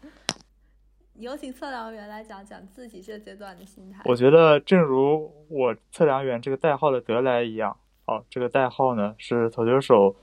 [1.16, 4.02] 有请测量员来讲讲自己这阶段的心态。
[4.06, 10.16] 我觉得，正如我测量员这个代号的得来一样，哦，这个代号呢是投球手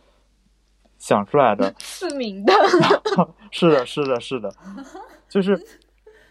[0.98, 2.52] 想出来的， 赐名的。
[3.52, 4.52] 是的，是的，是的，
[5.28, 5.56] 就是，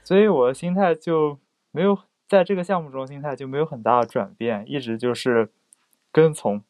[0.04, 1.40] 所以我的心态就
[1.72, 5.52] 没有在这个项目中，心态就没有很大的转变，一直就是
[6.12, 6.62] 跟从、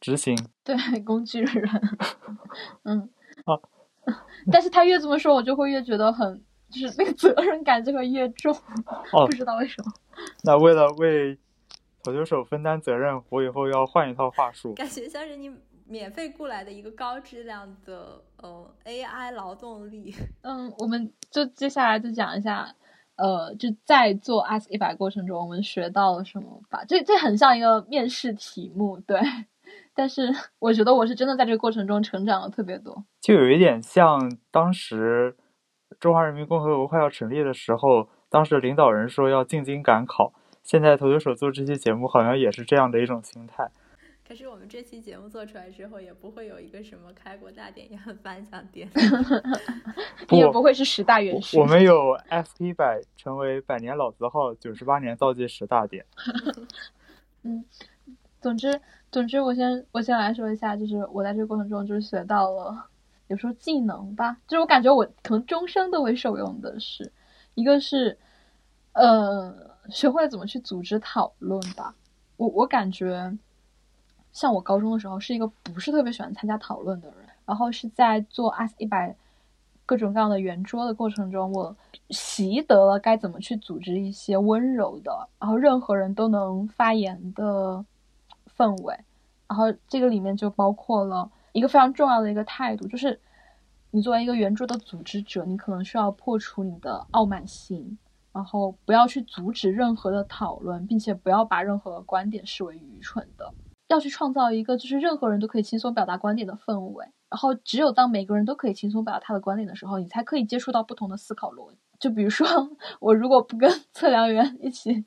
[0.00, 0.36] 执行。
[0.62, 1.70] 对，工具人。
[2.84, 3.10] 嗯。
[3.44, 3.60] 啊。
[4.50, 6.42] 但是他越这么说，我就会越觉得很。
[6.80, 8.54] 就是那个责任感就会越重，
[9.26, 9.92] 不知道为什么。
[10.44, 11.38] 那为了为
[12.02, 14.74] 投球手分担责任，我以后要换一套话术。
[14.74, 15.50] 感觉像是你
[15.86, 20.14] 免费雇来的一个高质量的呃 AI 劳动力。
[20.42, 22.74] 嗯，我们就接下来就讲一下，
[23.16, 26.84] 呃，就在做 Ask 一百过程中，我们学到了什么吧。
[26.86, 29.20] 这这很像一个面试题目，对。
[29.96, 33.04] 但是我觉得我是真的在这个过程中成长了特别多。
[33.20, 35.36] 就有一点像当时。
[36.04, 40.34] 中华人民共和国快要成立的时候，当时领导人说要进京赶考。
[40.62, 43.70] 现在投球手做这期节目，好像也是这样的一种心态。
[44.28, 48.86] 可是我们这期节目做出来之后，也不会有一个什么开国大典一样的颁奖典
[50.28, 51.58] 礼， 也不会是十大元首。
[51.58, 52.14] 我们有
[52.58, 56.04] 一百成为百年老字号，九十八年倒计时大典。
[57.44, 57.64] 嗯，
[58.42, 58.78] 总之，
[59.10, 62.90] 总之，我先我先来说一下，就是我在这个过程中就是学到了。
[63.28, 67.10] 有时候技能吧，就是我感觉我可能终生都会受用的是，
[67.54, 68.18] 一个是，
[68.92, 69.54] 呃，
[69.88, 71.94] 学会怎么去组织讨论吧。
[72.36, 73.34] 我我感觉，
[74.32, 79.16] 像我高中的时候是一个不是特别喜欢参加讨论的人，然后是在做 S 一百
[79.86, 81.74] 各种各样的圆桌的过程中，我
[82.10, 87.82] 习得了该怎么去组织一些温柔的，然后任何人都能发言的
[88.54, 88.94] 氛围，
[89.48, 91.30] 然后这个里面就包括了。
[91.54, 93.20] 一个非常重要的一个态度，就是
[93.92, 97.96] 你作为一个圆桌的组织者，你可能需要破除你的傲慢心，
[98.32, 103.54] 然后不要去阻止任何的讨论，并且不要把任何观点视为愚蠢的，
[103.86, 107.06] 要去创造一个就是任何人都可以轻松表达观点的氛围。
[107.30, 112.46] 然后，只有当每个人都可以轻松表达他的观点的时候，你才可以接触到不同的思考逻辑就比如说，
[112.98, 115.04] 我如果不跟测量员一起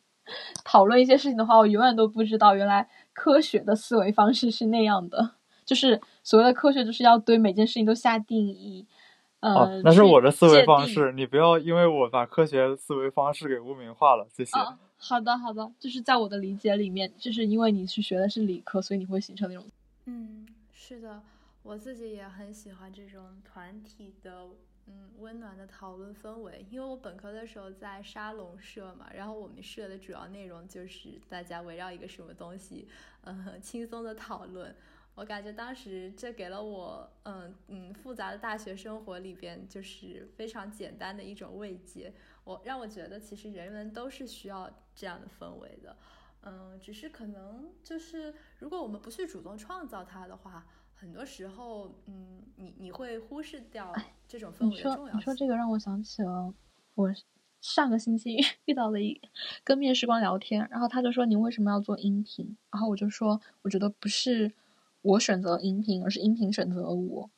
[0.63, 5.31] 讨论一些事情的话，我永远都不知道原来科学的思维方式是那样的。
[5.65, 8.85] 就是所谓的科学，就是要对每件事情都下定义。
[9.39, 14.51] 哦，那是我的思维方式，你不要因为我把科学思维方式给污名化了，谢谢。
[14.97, 19.65] 好的，好的，就是在我的理解里面，就是因为你是学的是理科，所以你会形成那种。
[20.03, 21.21] 嗯，是的，
[21.63, 24.47] 我自己也很喜欢这种团体的。
[24.89, 32.87] 嗯，温暖的讨论氛围，因为我本科的时候在沙龙社嘛，然后我们社的主要内容就是大家围绕一个什么东西，
[33.23, 34.73] 嗯， 轻松的讨论。
[35.17, 42.13] 我感觉当时这给了我，嗯嗯，复杂的大学生活里边就是非常简单的一种慰藉。
[42.43, 45.97] 我让我觉得其实人们都是需要这样的氛围的，
[46.43, 50.65] 嗯，只是可能就是如果我们不去主动创造它的话。
[50.99, 53.93] 很多时候，嗯，你你会忽视掉
[54.27, 55.17] 这种氛围的重要性。
[55.19, 56.51] 你说这个让我想起了
[56.95, 57.13] 我
[57.61, 59.21] 上个星期 遇到了一
[59.63, 64.51] 跟面试官聊天，然后他就说：“你为什么要做音频？”然后我就说：“我觉得不是
[65.07, 67.29] 我选择音频，而是音频选择了我。”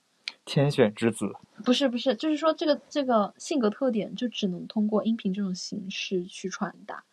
[0.45, 1.25] 天选之子？
[1.63, 7.03] 不是不是，就是说这个这个性格特点就只能通过音频这种形式去传达，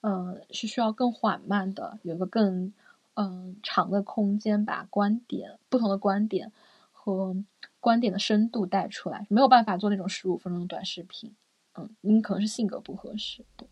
[0.00, 2.72] 嗯，是需要更缓慢的，有个更。
[3.14, 6.52] 嗯，长的空间把观点不同的观点
[6.90, 7.36] 和
[7.78, 11.34] 观点的深度带出来，没有办法做那种十五分钟的短视频。
[11.74, 13.44] 嗯，你可能是性格不合适。
[13.56, 13.68] 对，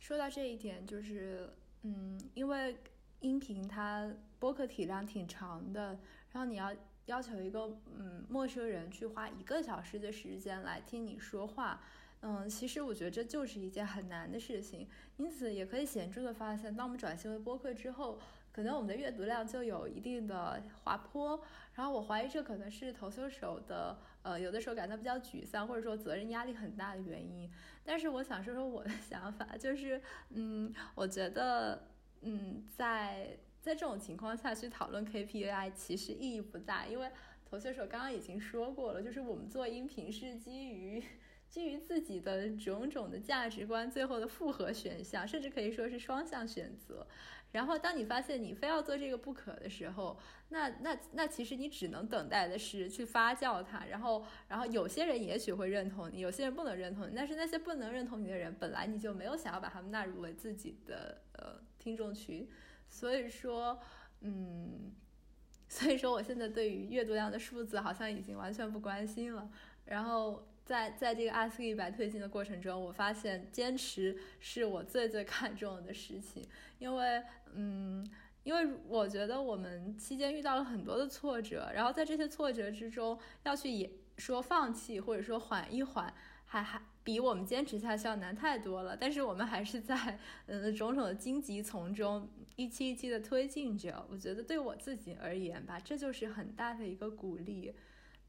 [0.00, 1.48] 说到这一点，就是
[1.82, 2.76] 嗯，因为
[3.20, 5.98] 音频它播客体量挺长的，
[6.32, 6.72] 然后你要
[7.06, 11.80] 要求一个嗯陌生人去花一个小时的时间来听你说话，
[12.20, 14.88] 嗯，其实我觉得这就是一件很难的事情。
[15.16, 18.18] 因此，也可以显著的发现，当我们转型为播客之后。
[18.52, 21.38] 可能我们的阅读量就有一定的滑坡，
[21.74, 27.52] 然后我怀疑这可能是投球手的，呃，有的时候感到比较沮丧，或者说责任压力很大的原因。
[27.84, 30.00] 但是我想说说我的 想法，就是，
[30.30, 31.86] 嗯，我觉得，
[32.22, 37.10] 嗯，在在这种情况下去讨论 KPI 其实意义不大，因为
[37.44, 41.02] 投球手刚刚已经说过了，就是我们做音频是基于
[41.48, 47.06] 基于自己的种种的价值观，最后的复合选项，甚至可以说是双向选择。
[47.52, 50.18] 然后，当你发现你非要做这个不可的时候，
[50.50, 53.86] 那那那其实你只能等待的是去发酵它。
[53.86, 57.14] 然后，然后有些人也许会认同你，有些人不能认同你。
[57.14, 62.48] 但是那些不能认同你的人，本来你就没有想要把他们纳入为自己的呃听众群。
[62.88, 63.78] 所以说，
[64.22, 64.92] 嗯，
[65.68, 69.48] 所以说我现在对于阅读量的数字好像已经完全不关心了。
[69.84, 70.48] 然后。
[70.66, 76.44] 在在这个 ask 一百推进的过程中，我发现坚持是我最最看重的事情，
[76.80, 77.22] 因为，
[77.54, 78.04] 嗯，
[78.42, 86.12] 因为我觉得我们期间遇到了很多的挫折，然后在这些挫折之中，要去也说放弃或者说缓一缓，
[86.46, 88.96] 还还比我们坚持下去要难太多了。
[88.96, 94.04] 但是我们还是在嗯种种的荆棘丛中一期一期的推进着。
[94.10, 97.72] 我觉得对我自己而言吧，这就是很大的一个鼓励，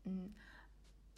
[0.06, 0.32] 嗯。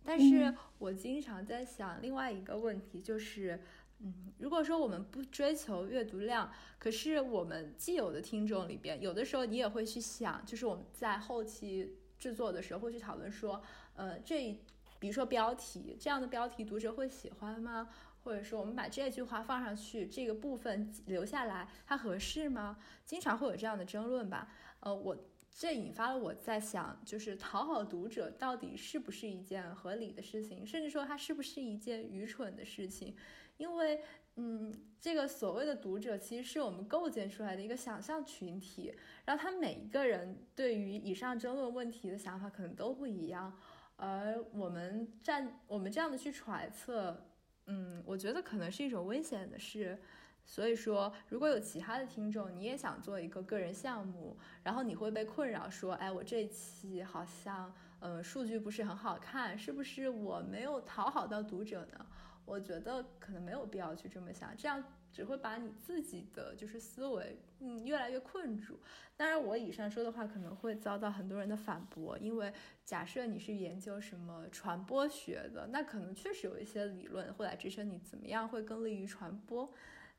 [0.06, 3.62] 但是我经常在想另外一个问题，就是，
[4.00, 6.50] 嗯，如果说我们不追求阅读量，
[6.80, 13.62] 可是我们既有的听众里边，有的时候你也会去想，就是我们在后期制作的时候会去讨论说，
[13.94, 14.58] 呃，这
[15.00, 17.90] 比如说标题这样的标题读者会喜欢吗？
[18.22, 22.78] 或者说我们把这句话放上去，这个部分留下来，它合适吗？
[23.06, 24.52] 经常会有这样的争论吧。
[24.82, 25.18] 呃，我。
[25.52, 33.14] 这引发了我在想，就是讨好读者到底是不是一件合理的事情，甚至说它是不是一件愚蠢的事情？
[33.58, 34.00] 因为，
[34.36, 34.72] 嗯，
[35.02, 38.94] 这个所谓的读者其实是我们构建出来的一个想象群体，
[39.26, 43.54] 然后他每一个人对于以上争论问题的想法可能都不一样，
[44.00, 47.26] 而我们站我们这样的去揣测，
[47.66, 50.02] 嗯，我觉得可能是一种危险的事。
[50.46, 62.06] 所以说，如果有其他的听众，你也想做一个个人项目，然后你会被困扰说，哎，我这期好像，呃，数据不是很好看，是不是我没有讨好到读者呢？
[62.46, 64.84] 我觉得可能没有必要去这么想，这样
[65.20, 68.80] 只会把你自己的就是思维，嗯，越来越困住。
[69.18, 72.54] 当然，我以上说的话可能会遭到很多人的反驳，因为
[72.86, 79.70] 假设你是研究什么传播学的，那可能确实有一些理论会来支撑你怎么样会更利于传播。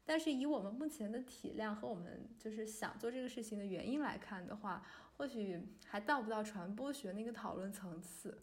[0.04, 4.86] 但是以我们目前的体量和我们就是想做这个事情的原因来看的话，
[5.16, 8.36] 或许还到不到传播学那个讨论层次。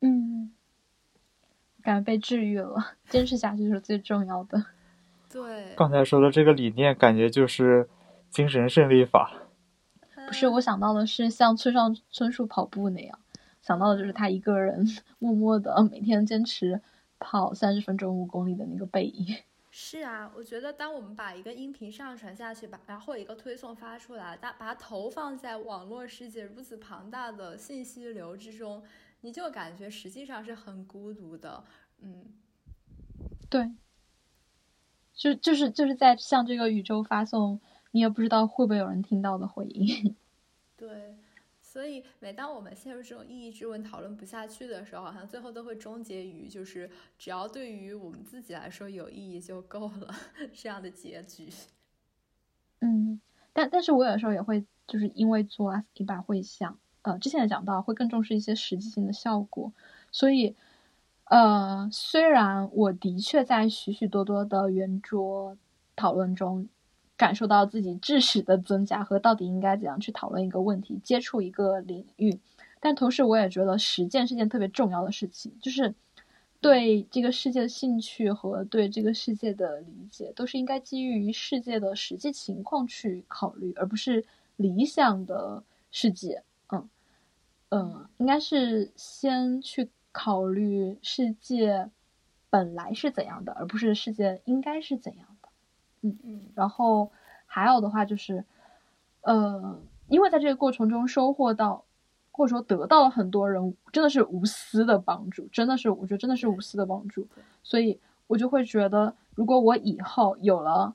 [0.00, 0.52] 嗯，
[1.80, 4.66] 感觉被治愈了，坚持下去是最重要的。
[5.32, 7.88] 对，刚才说的这个理念，感觉就是
[8.30, 9.32] 精神胜利法。
[10.26, 13.18] 不是，我想到的是像村上春树跑步那样，
[13.62, 14.86] 想到的就是他一个人
[15.18, 16.80] 默默的每天坚持。
[17.24, 19.36] 跑三十分钟五公里的那个背影。
[19.70, 28.82] 是啊，我觉得当我们把一个音频上传下去，把然后一个推送发出来，把把它投放在网络世界如此庞大的信息流之中，
[29.20, 31.62] 你就感觉实际上是很孤独的。
[32.00, 32.24] 嗯，
[33.48, 33.70] 对，
[35.22, 37.60] 就就是就是在向这个宇宙发送，
[37.92, 40.16] 你也不知道会不会有人听到的回应。
[40.76, 41.14] 对。
[41.60, 50.12] 所以，每当我们陷入这种意义之问讨论不下去的时候，好像最后都会终结于就是只要对于我们自己来说有意义就够了
[50.52, 51.48] 这样的结局。
[52.80, 53.20] 嗯，
[53.52, 59.72] 但但是我有时候也会就是因为做阿斯基巴会想，呃，之前也讲到会更重视一些实际性的效果，
[60.10, 60.56] 所以，
[61.32, 65.56] 呃，虽然我的确在许许多多的圆桌
[65.96, 66.68] 讨论中。
[67.14, 72.40] 感受到自己知识的增加和到底应该怎样去讨论一个问题、接触一个领域，
[72.80, 75.94] 但同时我也觉得实践是件特别重要的事情，就是
[76.60, 84.24] 对这个世界的兴趣和对这个世界的理解，都是应该基于世界的实际情况去考虑，而不是
[84.56, 85.62] 理想的
[85.92, 86.42] 世界。
[86.72, 86.88] 嗯
[87.68, 91.90] 嗯，应该是先去考虑世界
[92.50, 95.48] 本来是怎样的，而不是世界应该是怎样的。
[96.02, 97.10] 嗯嗯，然后
[97.46, 98.44] 还有的话就是，
[99.22, 101.84] 呃，因为在这个过程中收获到，
[102.30, 107.26] 或者说得到了很多人真的是无私的帮助，真的是我觉得真的是无私的帮助，
[107.62, 110.94] 所以我就会觉得，如果我以后有了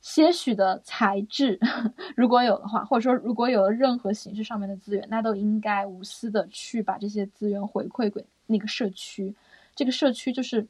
[0.00, 1.58] 些许的才智，
[2.16, 9.34] 如果有的话，或者说如果有了任何形式上面的资源，那都应该无私的去把这些资源回馈给那个社区。
[9.74, 10.68] 这个社区就是，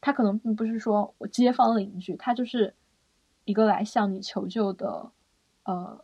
[0.00, 2.72] 他可能并不是说我街坊邻居，他就是。
[3.46, 5.12] 一个来向你求救的，
[5.64, 6.02] 呃，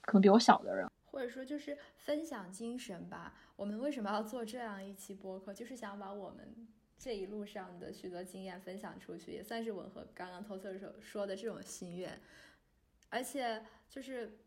[0.00, 3.34] 可能比我小的人，或者说就是分享精神吧。
[3.56, 5.52] 我们为什么要做这样一期播客？
[5.52, 12.20] 就是想把我们这一路上的许多经验分享出去，也算是吻合刚刚投资者说的这种心愿。
[13.08, 14.38] 而且就是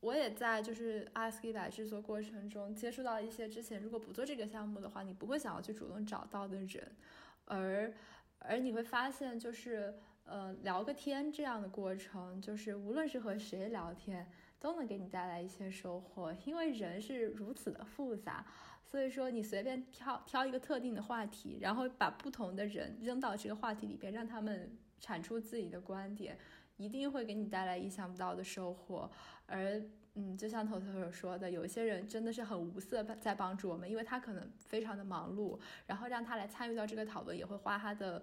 [0.00, 6.96] 我也在就是 ask 一百制作过程中接触到一些之前如果不做这个项目的话，你不会想要去主动找到的人，
[7.44, 7.92] 而
[8.38, 9.94] 而你会发现就是。
[10.28, 14.28] 呃，聊个天这样的过程，就是无论是和谁聊天，
[14.58, 16.34] 都能给你带来一些收获。
[16.44, 18.44] 因为人是如此的复杂，
[18.84, 26.36] 所以说你随便挑挑一个特定的话题，然后把不同的人扔到这个话题里边，让他们产出自己的观点，
[26.76, 29.10] 一定会给你带来意想不到的收获。
[29.46, 29.82] 而
[30.14, 38.22] 嗯，就像头头所说的，有一些人真的是很无私在帮助我们，因为他可能非常的忙碌，然后让他来参与到这个讨论，也会花他的。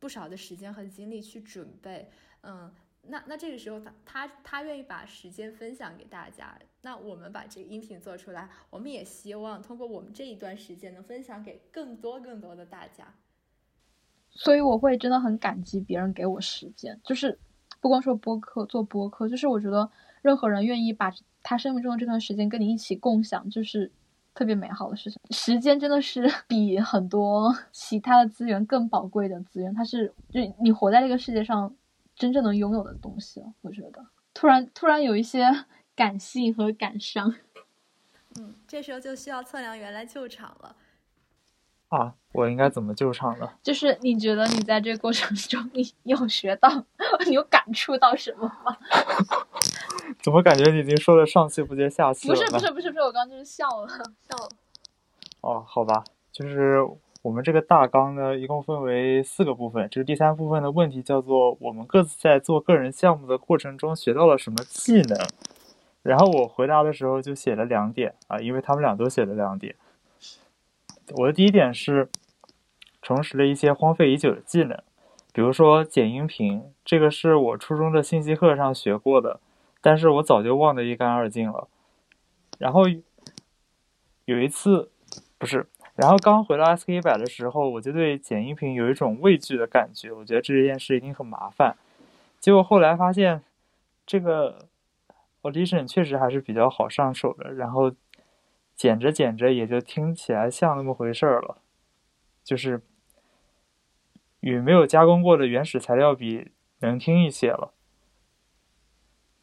[0.00, 2.10] 不少的时间和精力去准备，
[2.40, 2.72] 嗯，
[3.02, 13.14] 那那这个时候他他他愿意把时间分享给大家，那我们把这个音频做出来，我们也希望通过我们这一段时间能分享给更多更多的大家。
[14.30, 17.38] 所以我会真的很感激别人给我时间，就是
[17.80, 19.90] 不光说播客做播客，就是我觉得
[20.22, 21.12] 任何人愿意把
[21.42, 23.90] 他生命中的这段时间跟你一起共享，就是。
[24.32, 29.74] 特别美好的事情，时间真的是 比很多其他的资源更宝贵的资源。
[29.74, 31.74] 它是就你活在这个世界上
[32.14, 33.52] 真正能拥有的东西了。
[33.60, 35.44] 我觉得突然突然有一些
[35.96, 37.34] 感性和感伤。
[38.38, 40.76] 嗯，这时候就需要测量员来救场了。
[41.90, 43.50] 啊，我应该怎么救场呢？
[43.62, 46.68] 就是你觉得你在这个过程中，你有学到，
[47.26, 48.76] 你有感触到什么吗？
[50.22, 52.34] 怎么感觉你已经说的上气不接下气了？
[52.34, 54.48] 不是不是不是不是，我刚刚就是笑了笑了。
[55.40, 56.78] 哦，好吧，就是
[57.22, 59.88] 我们这个大纲呢，一共分为四个部分。
[59.90, 65.18] 这是第三部分的问题叫做我们各自在做个人项目的过程中学到了什么技能。
[66.02, 69.74] 然后我回答的时候就写了两点啊，因为他们俩都写了两点。
[71.16, 72.08] 我的第一点是
[73.02, 74.80] 重拾了一些荒废已久的技能，
[75.32, 79.40] 比如说剪音频，这个是我初中的信息课上学过的，
[79.80, 81.68] 但是我早就忘得一干二净了。
[82.58, 82.82] 然后
[84.26, 84.90] 有一次，
[85.38, 91.76] 不是，然后刚回到 SK 一百的时候，我就对剪音频有一种畏惧的感觉，我觉得这件事一定很麻烦。
[92.38, 93.42] 结果后来发现，
[94.06, 94.68] 这个
[95.42, 97.92] Audition 确实还是比较好上手的，然后。
[98.80, 101.58] 剪着剪着也就听起来像那么回事儿了，
[102.42, 102.80] 就是
[104.40, 107.74] 与没有加工过的原始材料比能听一些了。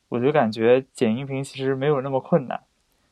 [0.10, 2.64] 我就感觉剪音频其实没有那么困难，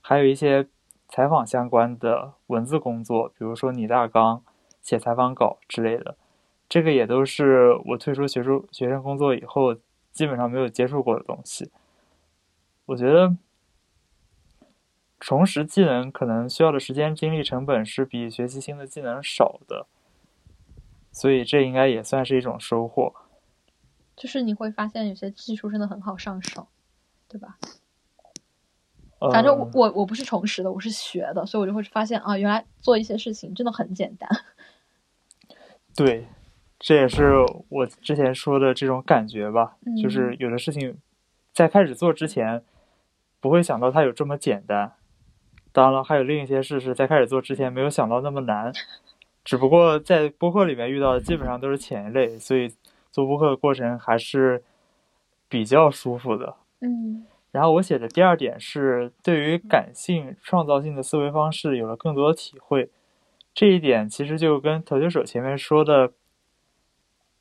[0.02, 0.68] 还有一些
[1.08, 4.44] 采访相关的文字工作，比如说拟大纲、
[4.82, 6.18] 写采访稿之类的，
[6.68, 9.76] 这个也都是我退出学术学生工作以后
[10.12, 11.72] 基本上没有接触过的东西。
[12.88, 13.36] 我觉得。
[15.26, 19.88] 重拾技能可能需要的时间、精力成本是比学习新的技能少的，
[21.12, 23.12] 所以这应该也算是一种收获。
[24.16, 26.68] 就是你会发现有些技术真的很好上手，
[27.28, 27.58] 对吧？
[29.18, 34.30] 呃、反正我我我不是重拾的，我是学的，所以我就会发现啊，原来做一些事情真的很简单。
[35.98, 36.28] 对，
[36.78, 37.34] 这也是
[37.70, 41.00] 我之前说的这种感觉吧，嗯就是有的事情
[41.52, 42.64] 在开始做之前
[43.40, 44.94] 不会想到它有这么简单。
[45.76, 48.72] 当然了，还有另一些事是在开始做之前没有想到那么难，
[49.44, 52.74] 只不过在播客里面遇到的基本上都是前一类，所以
[53.12, 54.64] 做播客的过程还是
[55.50, 56.56] 比较舒服的。
[56.80, 62.90] 嗯然后我写的第二点是对于感性创造性的思维方式有了更多的体会，
[63.54, 66.14] 这一点其实就跟投球手前面说的，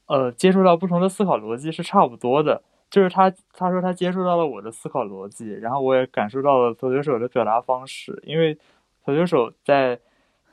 [0.06, 2.62] 呃，接触到不同的思考逻辑是差不多的。
[2.94, 8.56] 就是他他说他接触到了我的思考逻辑，然后我也感受到了投球手的表达方式，因为
[9.04, 9.98] 投球手在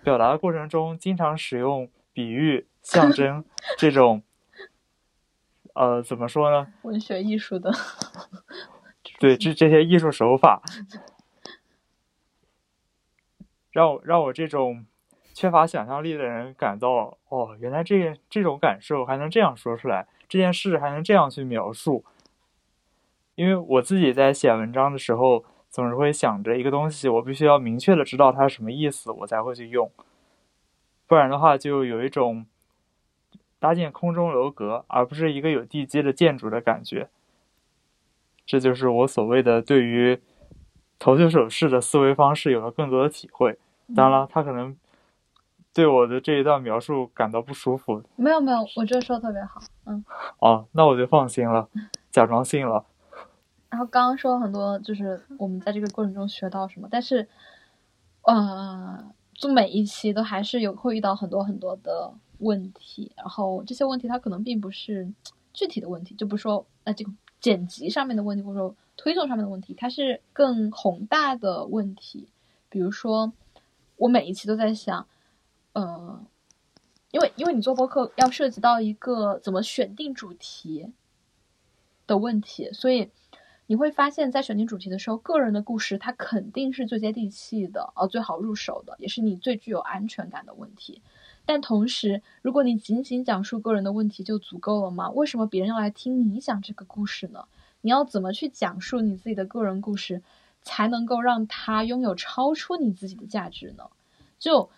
[0.04, 3.46] 表达的过程中经常使用比喻、象 征
[3.78, 4.24] 这种，
[5.76, 6.74] 呃，怎么说呢？
[6.82, 7.72] 文学艺术的，
[9.22, 10.64] 对这这些艺术手法，
[13.70, 14.84] 让我让我这种
[15.36, 22.04] 缺乏想象力的人感到，哦，原来这个这种感受还能这样说出来，这件事还能这样去描述。
[23.36, 29.90] 因为我自己在写文章的时候，总是会想着一个东西，我必须要明确的知道它是什么意思，我才会去用，
[31.08, 32.46] 不然的话就有一种
[33.60, 37.10] 搭建空中楼阁，而不是一个有地基的建筑的感觉。
[38.46, 40.20] 这就是我所谓的对于
[41.00, 43.58] 投球手式的思维方式有了更多的体会。
[43.96, 44.76] 当然了，他可能
[45.74, 48.04] 对我的这一段描述感到不舒服。
[48.18, 50.04] 没有没有，我觉得说的特别好，嗯。
[50.40, 51.70] 哦，那我就放心了，
[52.12, 52.86] 假装信了。
[53.72, 57.30] 然后刚刚说了很多，就是我们在这个过程中学到什么，但是，
[58.24, 65.10] 呃，做每一期都还是有会遇到很多很多的问题，然后这些问题它可能并不是
[65.54, 72.28] 具体的问题，就不说呃这个剪辑上面的问题，或者说推送上面的问题，它是更宏大的问题。
[72.68, 73.32] 比如说，
[73.96, 75.08] 我每一期都在想，
[75.72, 76.22] 呃，
[77.12, 80.92] 因为因为你做播客要涉及到一个怎么选定主题
[82.06, 83.10] 的问题，所以。
[83.72, 91.02] 你会发现在选定主题的时候，个人的故事它肯定是最接地气的，呃，最好入手的，也是你最具有安全感的问题。
[91.46, 95.10] 但同时，如果你仅仅讲述个人的问题就足够了吗？
[95.12, 97.46] 为什么别人要来听你讲这个故事呢？
[97.80, 100.22] 你要怎么去讲述你自己的个人故事，
[100.62, 103.86] 才能够让它拥有超出你自己的价值呢？
[104.38, 104.70] 就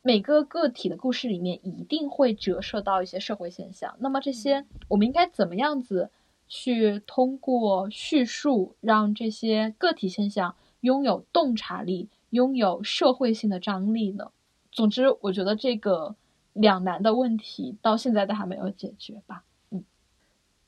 [0.00, 3.94] 每个个体的故事里面，一定会折射到一些社会现象。
[3.98, 6.08] 那么这些，我们应该怎么样子？
[6.52, 14.32] 去通过叙述，让这些个体现象拥有洞察力，拥有社会性的张力呢？
[14.72, 16.16] 总之，我觉得这个
[16.52, 19.44] 两难的问题到现在都还没有解决吧。
[19.70, 19.84] 嗯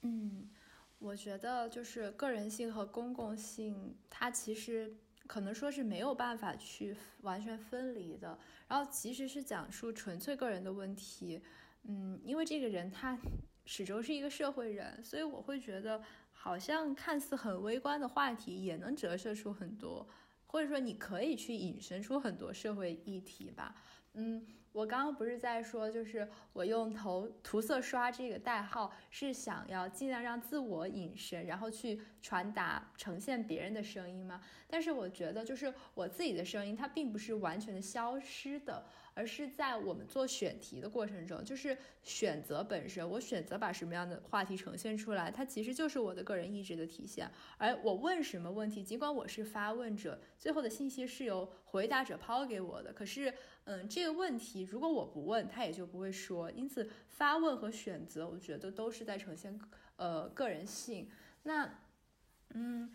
[0.03, 0.49] 嗯，
[1.01, 4.95] 我觉得就是个人性和公共性，它其实
[5.27, 8.39] 可能说是没有办法去完全分离的。
[8.69, 11.41] 然后，其实是讲述纯粹个人的问题，
[11.89, 13.19] 嗯，因为这个人他。
[13.65, 16.03] 始终是一个社会人，所以我会觉得，
[16.33, 20.07] 好像看似很微观的话题，也能折射出很多，
[20.47, 23.75] 或者说你可以去引申出很多社会议题吧。
[24.15, 34.43] 嗯，我刚刚不是在说，就是我用头涂色刷这个代号，是想要尽量让自我隐身，然后去传达、呈现别人的声音吗？
[34.67, 38.85] 但是我觉得，就是我自己的声音，它并不是完全的消失的。
[39.15, 47.31] 而是在我们做选题的过程中，就是选择本身，我选择把什么样的话题呈现出来，它其实就是我的个人意志的体现。
[47.59, 53.33] 而我问什么问题，尽管我是发问者，最后的信息是由回答者抛给我的，可是，
[53.65, 56.51] 嗯，这个问题如果我不问，他也就不会说。
[56.51, 59.59] 因此，发问和选择，我觉得都是在呈现
[59.97, 61.11] 呃个人性。
[61.43, 61.79] 那，
[62.51, 62.91] 嗯。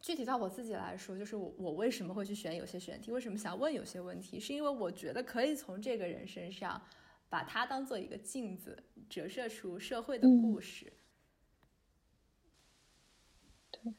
[0.00, 6.80] 具体到我自己来说，就是我我为什么会去选有些选题，为什么想问有些问题，是因为我觉得可以从这个人身上，
[7.28, 10.92] 把他当做一个镜子，折射出社会的故事。
[13.70, 13.94] 对，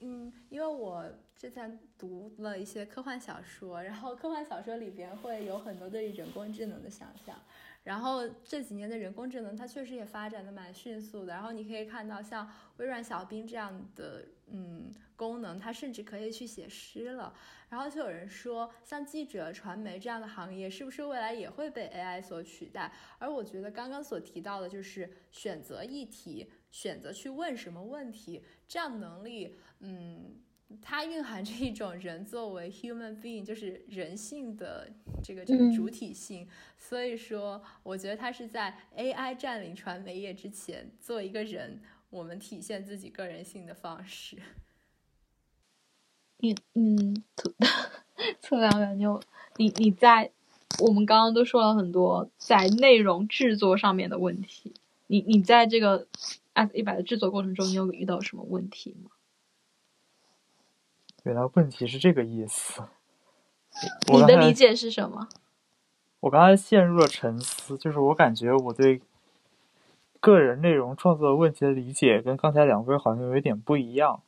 [0.00, 7.40] 嗯，因为我之前读了一些科幻小说，然后科幻小说里边会有很多对于人工智能的想象。
[7.84, 11.32] 然后这几年的人工智能，它确实也发展的蛮迅速的。
[11.32, 17.34] 然后你可以看到，像微软小冰这样的嗯功能，它甚至可以去写诗了。
[17.68, 22.92] 然后就有人说，像记者、传媒这样的行业，是不是未来也会被 AI 所取代？
[23.18, 30.40] 而我觉得刚刚所提到的，就是选择议题，选择去问什么问题，这样能力，嗯。
[30.82, 34.88] 它蕴含着一种人作为 human being，就是人性的
[35.22, 36.48] 这个这个主体性。
[36.76, 44.38] 所以说，我觉得它是在 AI 占领传媒业之前，做一个人，我们体现自己个人性的方式。
[46.38, 47.22] 你嗯，
[48.40, 49.04] 测量员，你
[49.56, 50.32] 你你在
[50.80, 54.74] 我们刚刚都说了很多在内容制作上面的问题。
[55.06, 56.08] 你你在这个
[56.54, 59.10] S 一百的制作过程中，你有遇到什么问题吗？
[61.24, 62.82] 原来问题是这个意思。
[64.12, 65.28] 你的理解是什么？
[66.20, 69.00] 我刚才陷入了沉思，就是我感觉我对
[70.20, 74.22] 个人内容创作问题的理解跟刚才两位好像有一点不一样。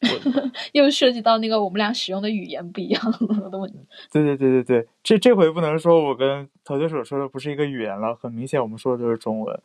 [0.72, 3.12] 又涉及到那个我们俩使用的语言不一样
[3.50, 3.78] 的问题。
[4.10, 9.60] 对对对对对，这这回不能说我跟投球手说的不是一个语言了，很明显我们说的就是中文。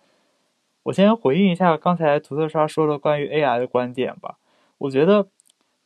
[0.83, 4.37] 我先回应一下刚才涂色刷说的关于 AI 的观点吧。
[4.77, 5.25] 我觉得，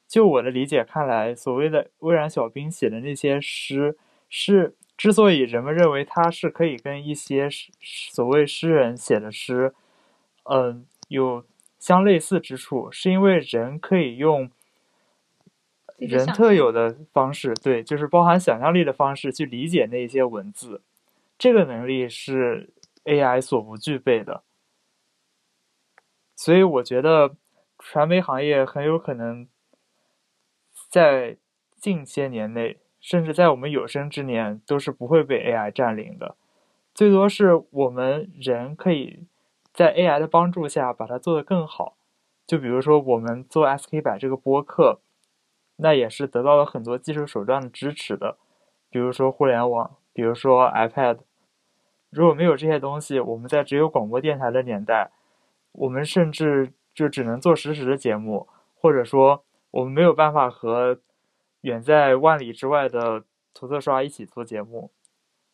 [0.10, 3.98] 就我的理解看来，所谓的微软小冰写的那些诗，
[4.28, 7.48] 是之所以人们认为它是可以跟一些
[7.80, 9.74] 所谓诗人写的诗，
[10.44, 11.46] 嗯，有。
[11.80, 14.52] 相类似之处，是因为人可以用
[15.96, 20.82] 人特有的方式，对，就是包含想象力的方式去理解那些文字。
[21.38, 22.70] 这个能力是
[23.06, 24.44] AI 所不具备的。
[26.36, 27.34] 所以，我觉得
[27.78, 29.48] 传媒行业很有可能
[30.90, 31.38] 在
[31.78, 36.36] 近些年内，甚至在我们有生之年，都是不会被 AI 占领的。
[36.94, 39.28] 最多是我们人可以。
[39.72, 41.96] 在 AI 的帮助下，把它做得更好。
[42.46, 45.00] 就比如说，我们做 SK 百这个播客，
[45.78, 48.38] 那也是得到了很多技术手段的支持的。
[48.90, 51.20] 比如说互联网，比如说 iPad。
[52.10, 55.12] 如果没有这些东西，我们在只有广播电台的年代，
[55.72, 58.48] 我们甚至就只能做实时的节目，
[58.82, 61.00] 或者说我们没有办法和
[61.62, 64.92] 远在万里之外的涂色刷一起做节目。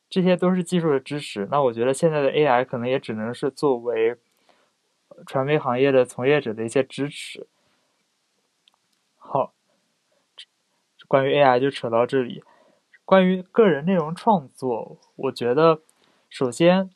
[0.09, 1.47] 这些都是技术的支持。
[1.51, 4.15] 那我觉得现在的 AI 可能也只能是作为
[5.25, 7.47] 传媒行业的从业者的一些支持。
[9.17, 9.53] 好，
[11.07, 12.43] 关于 AI 就扯到这里。
[13.03, 15.81] 关于个人内容创作，我觉得
[16.29, 16.89] 首先，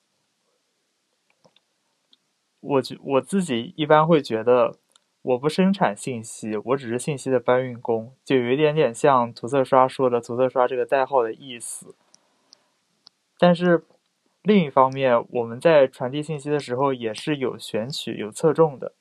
[2.60, 4.79] 我觉我自己一般会觉得，
[5.22, 11.94] 我不生产信息，我只是信息的搬运工，就有一点点像涂色刷说的“涂色刷”这个代号的意思。
[13.38, 13.86] 但是，
[14.42, 18.94] 另一方面，我们在传递信息的时候也是有选取、有侧重的。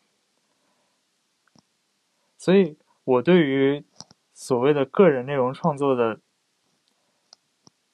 [2.37, 3.85] 所以，我对于
[4.35, 6.21] 所谓的个人内容创作的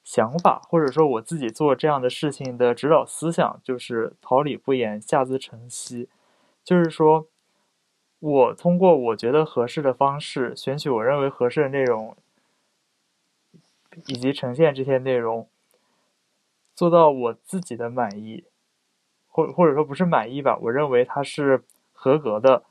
[0.03, 6.07] 想法，或者说我自己做这样的事情的指导思想，就是“桃李不言，下自成蹊”。
[6.63, 7.27] 就是说，
[8.27, 12.17] 我通过我觉得合适的方式，选取我认为合适的内容，
[14.07, 15.47] 以及呈现这些内容。
[16.73, 18.45] 做到我自己的满意，
[19.27, 21.63] 或或者说不是满意吧，我认为它是
[21.93, 22.63] 合格的。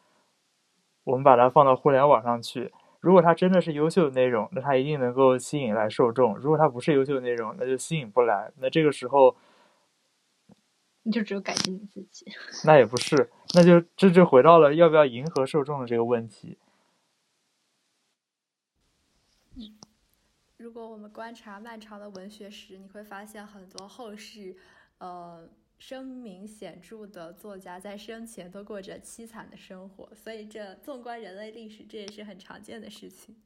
[1.05, 8.51] 我们把它放到互联网上去，如果它真的是优秀的内容，那它一定能够吸引来受众；如果它不是优秀的内容，那就吸引不来。
[8.59, 9.37] 那这个时候，
[11.05, 12.27] 你就只有改进你自己。
[12.65, 16.59] 那也不是，那就这就回到了要不要迎合受众的这个问题。
[20.57, 24.57] 如果我们观察漫长的文学史，你会发现很多后世，
[24.99, 25.49] 呃，
[25.79, 30.09] 声名显著的作家在生前都过着凄惨的生活。
[30.15, 33.37] 所以，这纵观人类历史，这也是很常见的事情。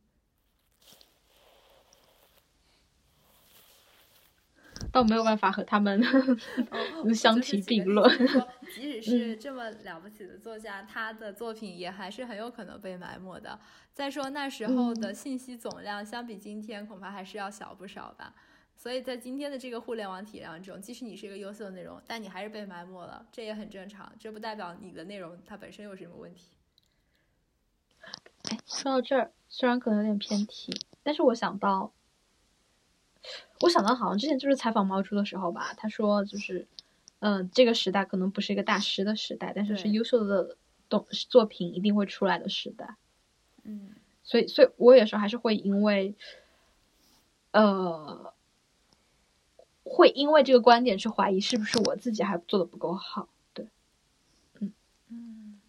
[4.91, 6.03] 倒没有办法和他们
[7.15, 8.09] 相提并论。
[8.75, 13.59] 即使是这么了不起的作家，他的作品也还是很有可能被埋没的。
[13.93, 18.35] 再说那时候的信息总量，相比今天恐怕还是要小不少吧。
[18.77, 24.13] 所以在今天的这个互联网体量中，即使你是一个优秀的内容，但你还是被埋没了，这也很正常。
[24.19, 26.53] 这不代表你的内容它本身有什么问题。
[28.51, 30.73] 哎，说到这儿，虽然可能有点偏题，
[31.03, 31.93] 但是我想到。
[33.61, 36.67] 我想到好像之前就是采访毛竹的时候吧，他说就是，
[37.19, 40.57] 嗯，这个时代可能不是一个大师的时代，但是是优秀的
[40.89, 42.97] 动作品一定会出来的时代。
[43.65, 46.15] 嗯，所以，所以我有时候还是会因为，
[47.51, 48.33] 呃，
[49.83, 53.29] 会因为这个观点去怀疑是不是我自己还做的不够好。
[53.53, 53.67] 对，
[54.61, 54.73] 嗯
[55.09, 55.61] 嗯，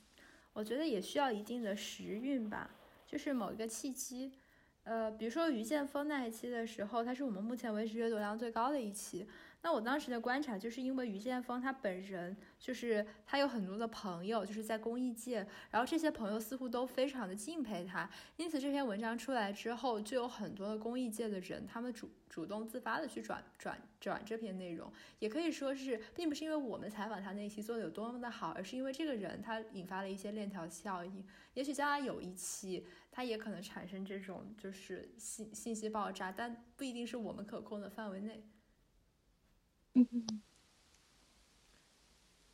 [0.54, 2.70] 我觉得也需要一定的时运吧，
[3.08, 4.34] 就是某一个契机。
[4.90, 9.28] 呃，比如说于建峰那一期的时候，他是我们目前为止阅读量最高的一期。
[9.62, 24.90] 那我当时的观察，就是因为于建峰他本人就是他有很多的朋友，就是在公益界，然后这些朋友似乎都非常的敬佩他，因此这篇文章出来之后，就有很多的公益界的人，他们主主动自发的去转转转这篇内容，
[25.20, 38.42] 也可以说是，并不是因为我们采访他那期做的有多么的好，而是因为这个人他引发了一些链条效应，也许将来有一期，他也可能产生这种就是信信息爆炸，但不一定是我们可控的范围内。
[39.94, 40.06] 嗯，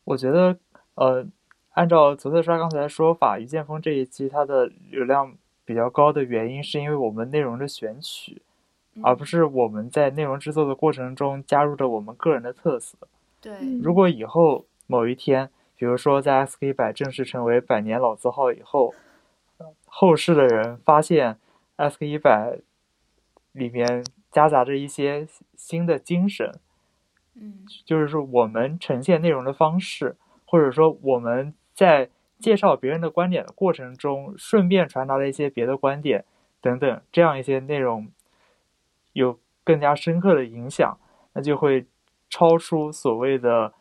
[0.06, 0.58] 我觉得，
[0.96, 1.26] 呃，
[1.72, 8.42] 按照泽特刷刚才的说法，于建峰这一期它的流量比较高的原因，是因为我们内容的选取，
[9.02, 12.98] 而不是我们在内容制作的过程中加入了我们个人的特色。
[13.42, 18.94] 对，如果以后某一天，比如说在 SK 一百正式成为百年老字号以后，
[19.86, 21.38] 后世的人发现
[21.78, 22.60] SK 一百
[23.52, 26.60] 里面夹杂着一些新的精神。
[27.38, 30.16] 嗯，就是说我们呈现内容的方式，
[30.46, 32.10] 或者说我们在
[32.40, 36.24] 介绍别人的观点的过程中，顺便传达了一些别的观点
[36.62, 38.10] 等等，这样一些内容
[39.14, 40.98] 有更加深刻的影响，
[41.34, 41.86] 那就会
[42.30, 43.74] 超出所谓的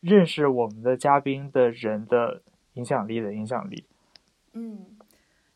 [0.00, 2.42] 认识我们的嘉宾的人的
[2.74, 3.84] 影响力的影响力。
[4.54, 4.96] 嗯，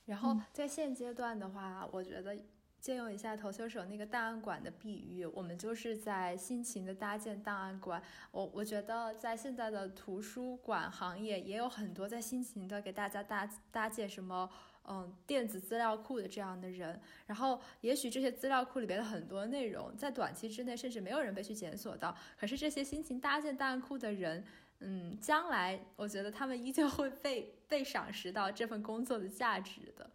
[0.05, 2.37] 然后在现阶段的话，我觉得。
[2.81, 8.03] 借用一下投球手那个档案馆的比喻，我们就是在辛勤的搭建档案馆。
[8.31, 14.49] 我我觉得在现在的图书馆行业，也有很多在辛勤的给大家搭搭建什么
[14.89, 16.99] 嗯电子资料库的这样的人。
[17.27, 22.17] 然后也许这些资料库里边的很多内容，在短期之内甚至没有人被去检索到。
[22.39, 24.43] 可是这些辛勤搭建档案库的人，
[24.79, 30.11] 嗯，将来我觉得他们依旧会被被赏识到这份工作的价值的。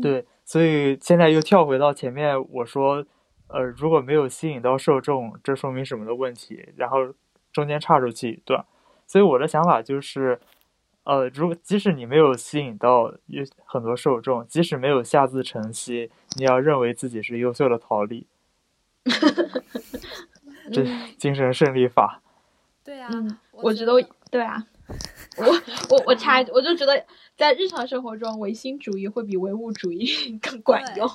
[0.00, 3.04] 对，所以现在又跳回到前面我说，
[3.48, 6.68] 呃，如果没有吸引到受众，这说明什么的问题？
[6.76, 7.12] 然后
[7.52, 8.64] 中间插出去一段，
[9.06, 10.40] 所以我的想法就是，
[11.02, 18.28] 呃，如果即使你没有吸引到有很多受众，即使没有下自成蹊，你要认为自己是优秀的桃李，
[20.72, 20.84] 这
[21.18, 22.22] 精神胜利法。
[22.84, 23.10] 对啊，
[23.52, 23.92] 我觉得
[24.30, 24.64] 对啊。
[25.36, 25.46] 我
[25.90, 27.04] 我我插，我就觉得
[27.36, 31.08] 在日常生活中，唯心主义会比唯物主义 更管用。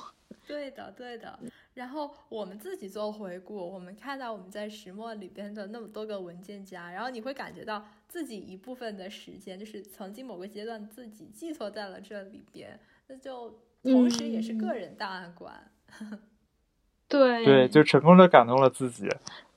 [0.46, 1.38] 对的，对的。
[1.74, 15.70] 然后我们自己做回顾，我们看到我们在石墨里边的那么多个文件夹，然后你会感觉到自己一部分的时间，就是曾经某个阶段自己寄托在了这里边，那就同时也是个人档案馆。
[17.08, 19.08] 对对，就成功的感动了自己。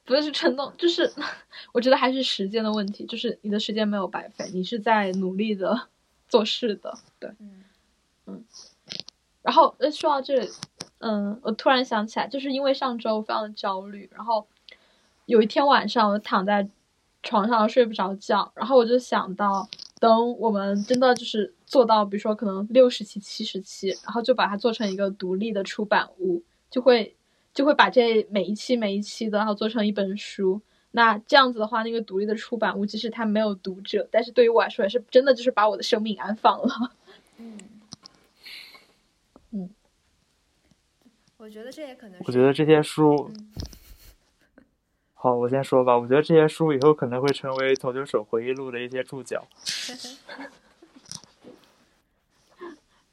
[0.10, 1.14] 不是冲动，就是
[1.72, 5.88] 我觉得还是时间的问题，就是你的时间没有白费，你是在努力的
[6.28, 7.64] 做事的，对，嗯
[8.26, 8.43] 嗯。
[9.43, 10.49] 然后呃说到这里，
[10.97, 14.47] 嗯，我突然想起来，就是因为上周我非常的焦虑，然后
[15.28, 16.68] 有一天晚上我躺在
[17.22, 26.41] 床上睡不着觉，然后我就想到，等我们真的就是做到，比如说可能六十期、七十期，然后就把它做成一个独立的出版物，
[26.72, 27.16] 就会。
[27.54, 30.62] 就会把这每一期每一期的，然后做成一本书。
[30.91, 36.91] 那这样子的话，那个独立的出版物，即使它没有读者，但是对于我来说，也是真的就是把我的生命安放了。
[37.38, 37.60] 嗯
[39.52, 39.70] 嗯，
[41.38, 42.20] 我觉得这也可能。
[42.26, 43.32] 我觉得这些书，
[45.14, 45.97] 好，我先说吧。
[45.97, 49.47] 我觉得这些书以后可能会成为《投球手回忆录》的一些注脚。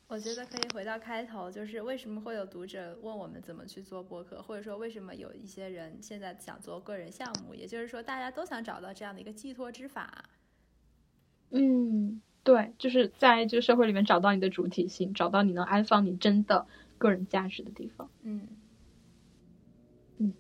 [0.09, 10.27] 我觉得可以回到开头，就是为什么会有读者问我们怎么去做播客，或者说为什么有一些人现在想做个人项目，也就是说大家都想找到这样的一个寄托之法。
[11.51, 16.67] 嗯，对，就是在这个社会里面找到你的主体性，找到你能安放你真的
[16.99, 18.09] 个人价值的地方。
[18.23, 18.47] 嗯
[20.19, 20.33] 嗯，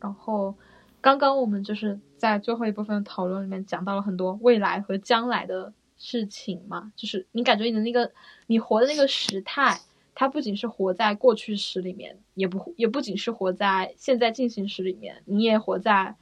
[0.00, 0.56] 然后
[1.02, 5.74] 刚刚我们就是在最后一部分讨论里面讲到了很多未来和将来的。
[6.04, 8.10] 事情嘛，就是你感觉你的那个
[8.48, 9.80] 你活的那个时态，
[10.16, 16.16] 它不仅是活在过去时里面，也不也不仅是活在现在进行时里面，你也活在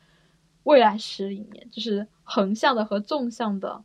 [0.64, 3.82] 未来时里面，就是横向的和纵向的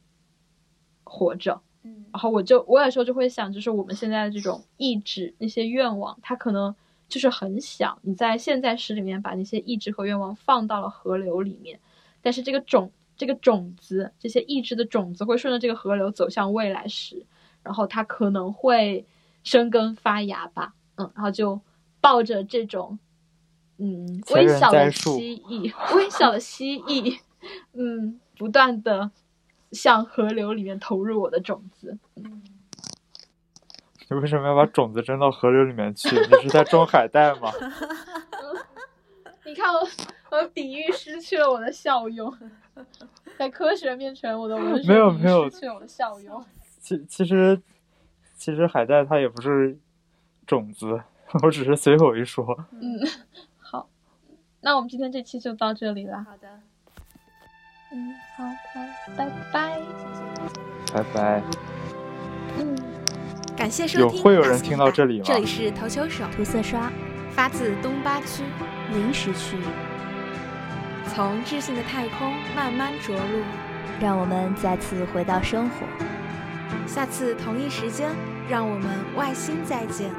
[1.05, 1.61] 活着。
[1.83, 6.75] 嗯，然后我就我有时候就会想，就是我们现在的这种意志、那些愿望，它可能
[7.07, 7.97] 就是很小。
[8.01, 11.79] 你在现在时里面把那些意志和愿望放到了河流里面，
[12.21, 12.91] 但是这个种。
[13.18, 17.26] 这个种子，这些意志的种子会顺着这个河流走向未来时，
[17.63, 19.05] 然后它可能会
[19.43, 21.59] 生根发芽吧，嗯，然后就
[22.01, 22.99] 抱着这种，
[23.78, 27.20] 嗯，微小的蜥蜴，微小的蜥蜴，
[27.74, 29.11] 嗯，不断的
[29.72, 31.97] 向河流里面投入我的种子。
[34.07, 36.09] 你为什么要把种子扔到河流里面去？
[36.16, 37.51] 你是在种海带吗？
[39.43, 39.80] 你看我
[40.32, 42.32] 我的比喻失去了我的效用，
[43.38, 46.43] 在科学面前，我的文学没有没有失去了我的效用。
[46.80, 47.59] 其其实
[48.38, 49.78] 其实海带它也不是
[50.45, 51.01] 种子，
[51.43, 52.45] 我只是随口一说。
[52.71, 52.99] 嗯，
[53.57, 53.89] 好，
[54.61, 56.23] 那我们今天这期就到这里了。
[56.23, 56.47] 好的，
[57.91, 58.82] 嗯，好，好，
[59.17, 59.80] 拜拜。
[60.93, 61.41] 拜拜。
[62.57, 62.78] 嗯，
[63.57, 64.23] 感谢收听有。
[64.23, 66.91] 会有人听到这里吗这里是投球手，涂色刷，
[67.32, 68.43] 发自东八区，
[68.93, 69.57] 临时区，
[71.14, 73.43] 从智性的太空慢慢着陆。
[73.99, 75.88] 让我们再次回到生活。
[76.86, 78.10] 下次同一时间，
[78.49, 80.12] 让我们外星再见。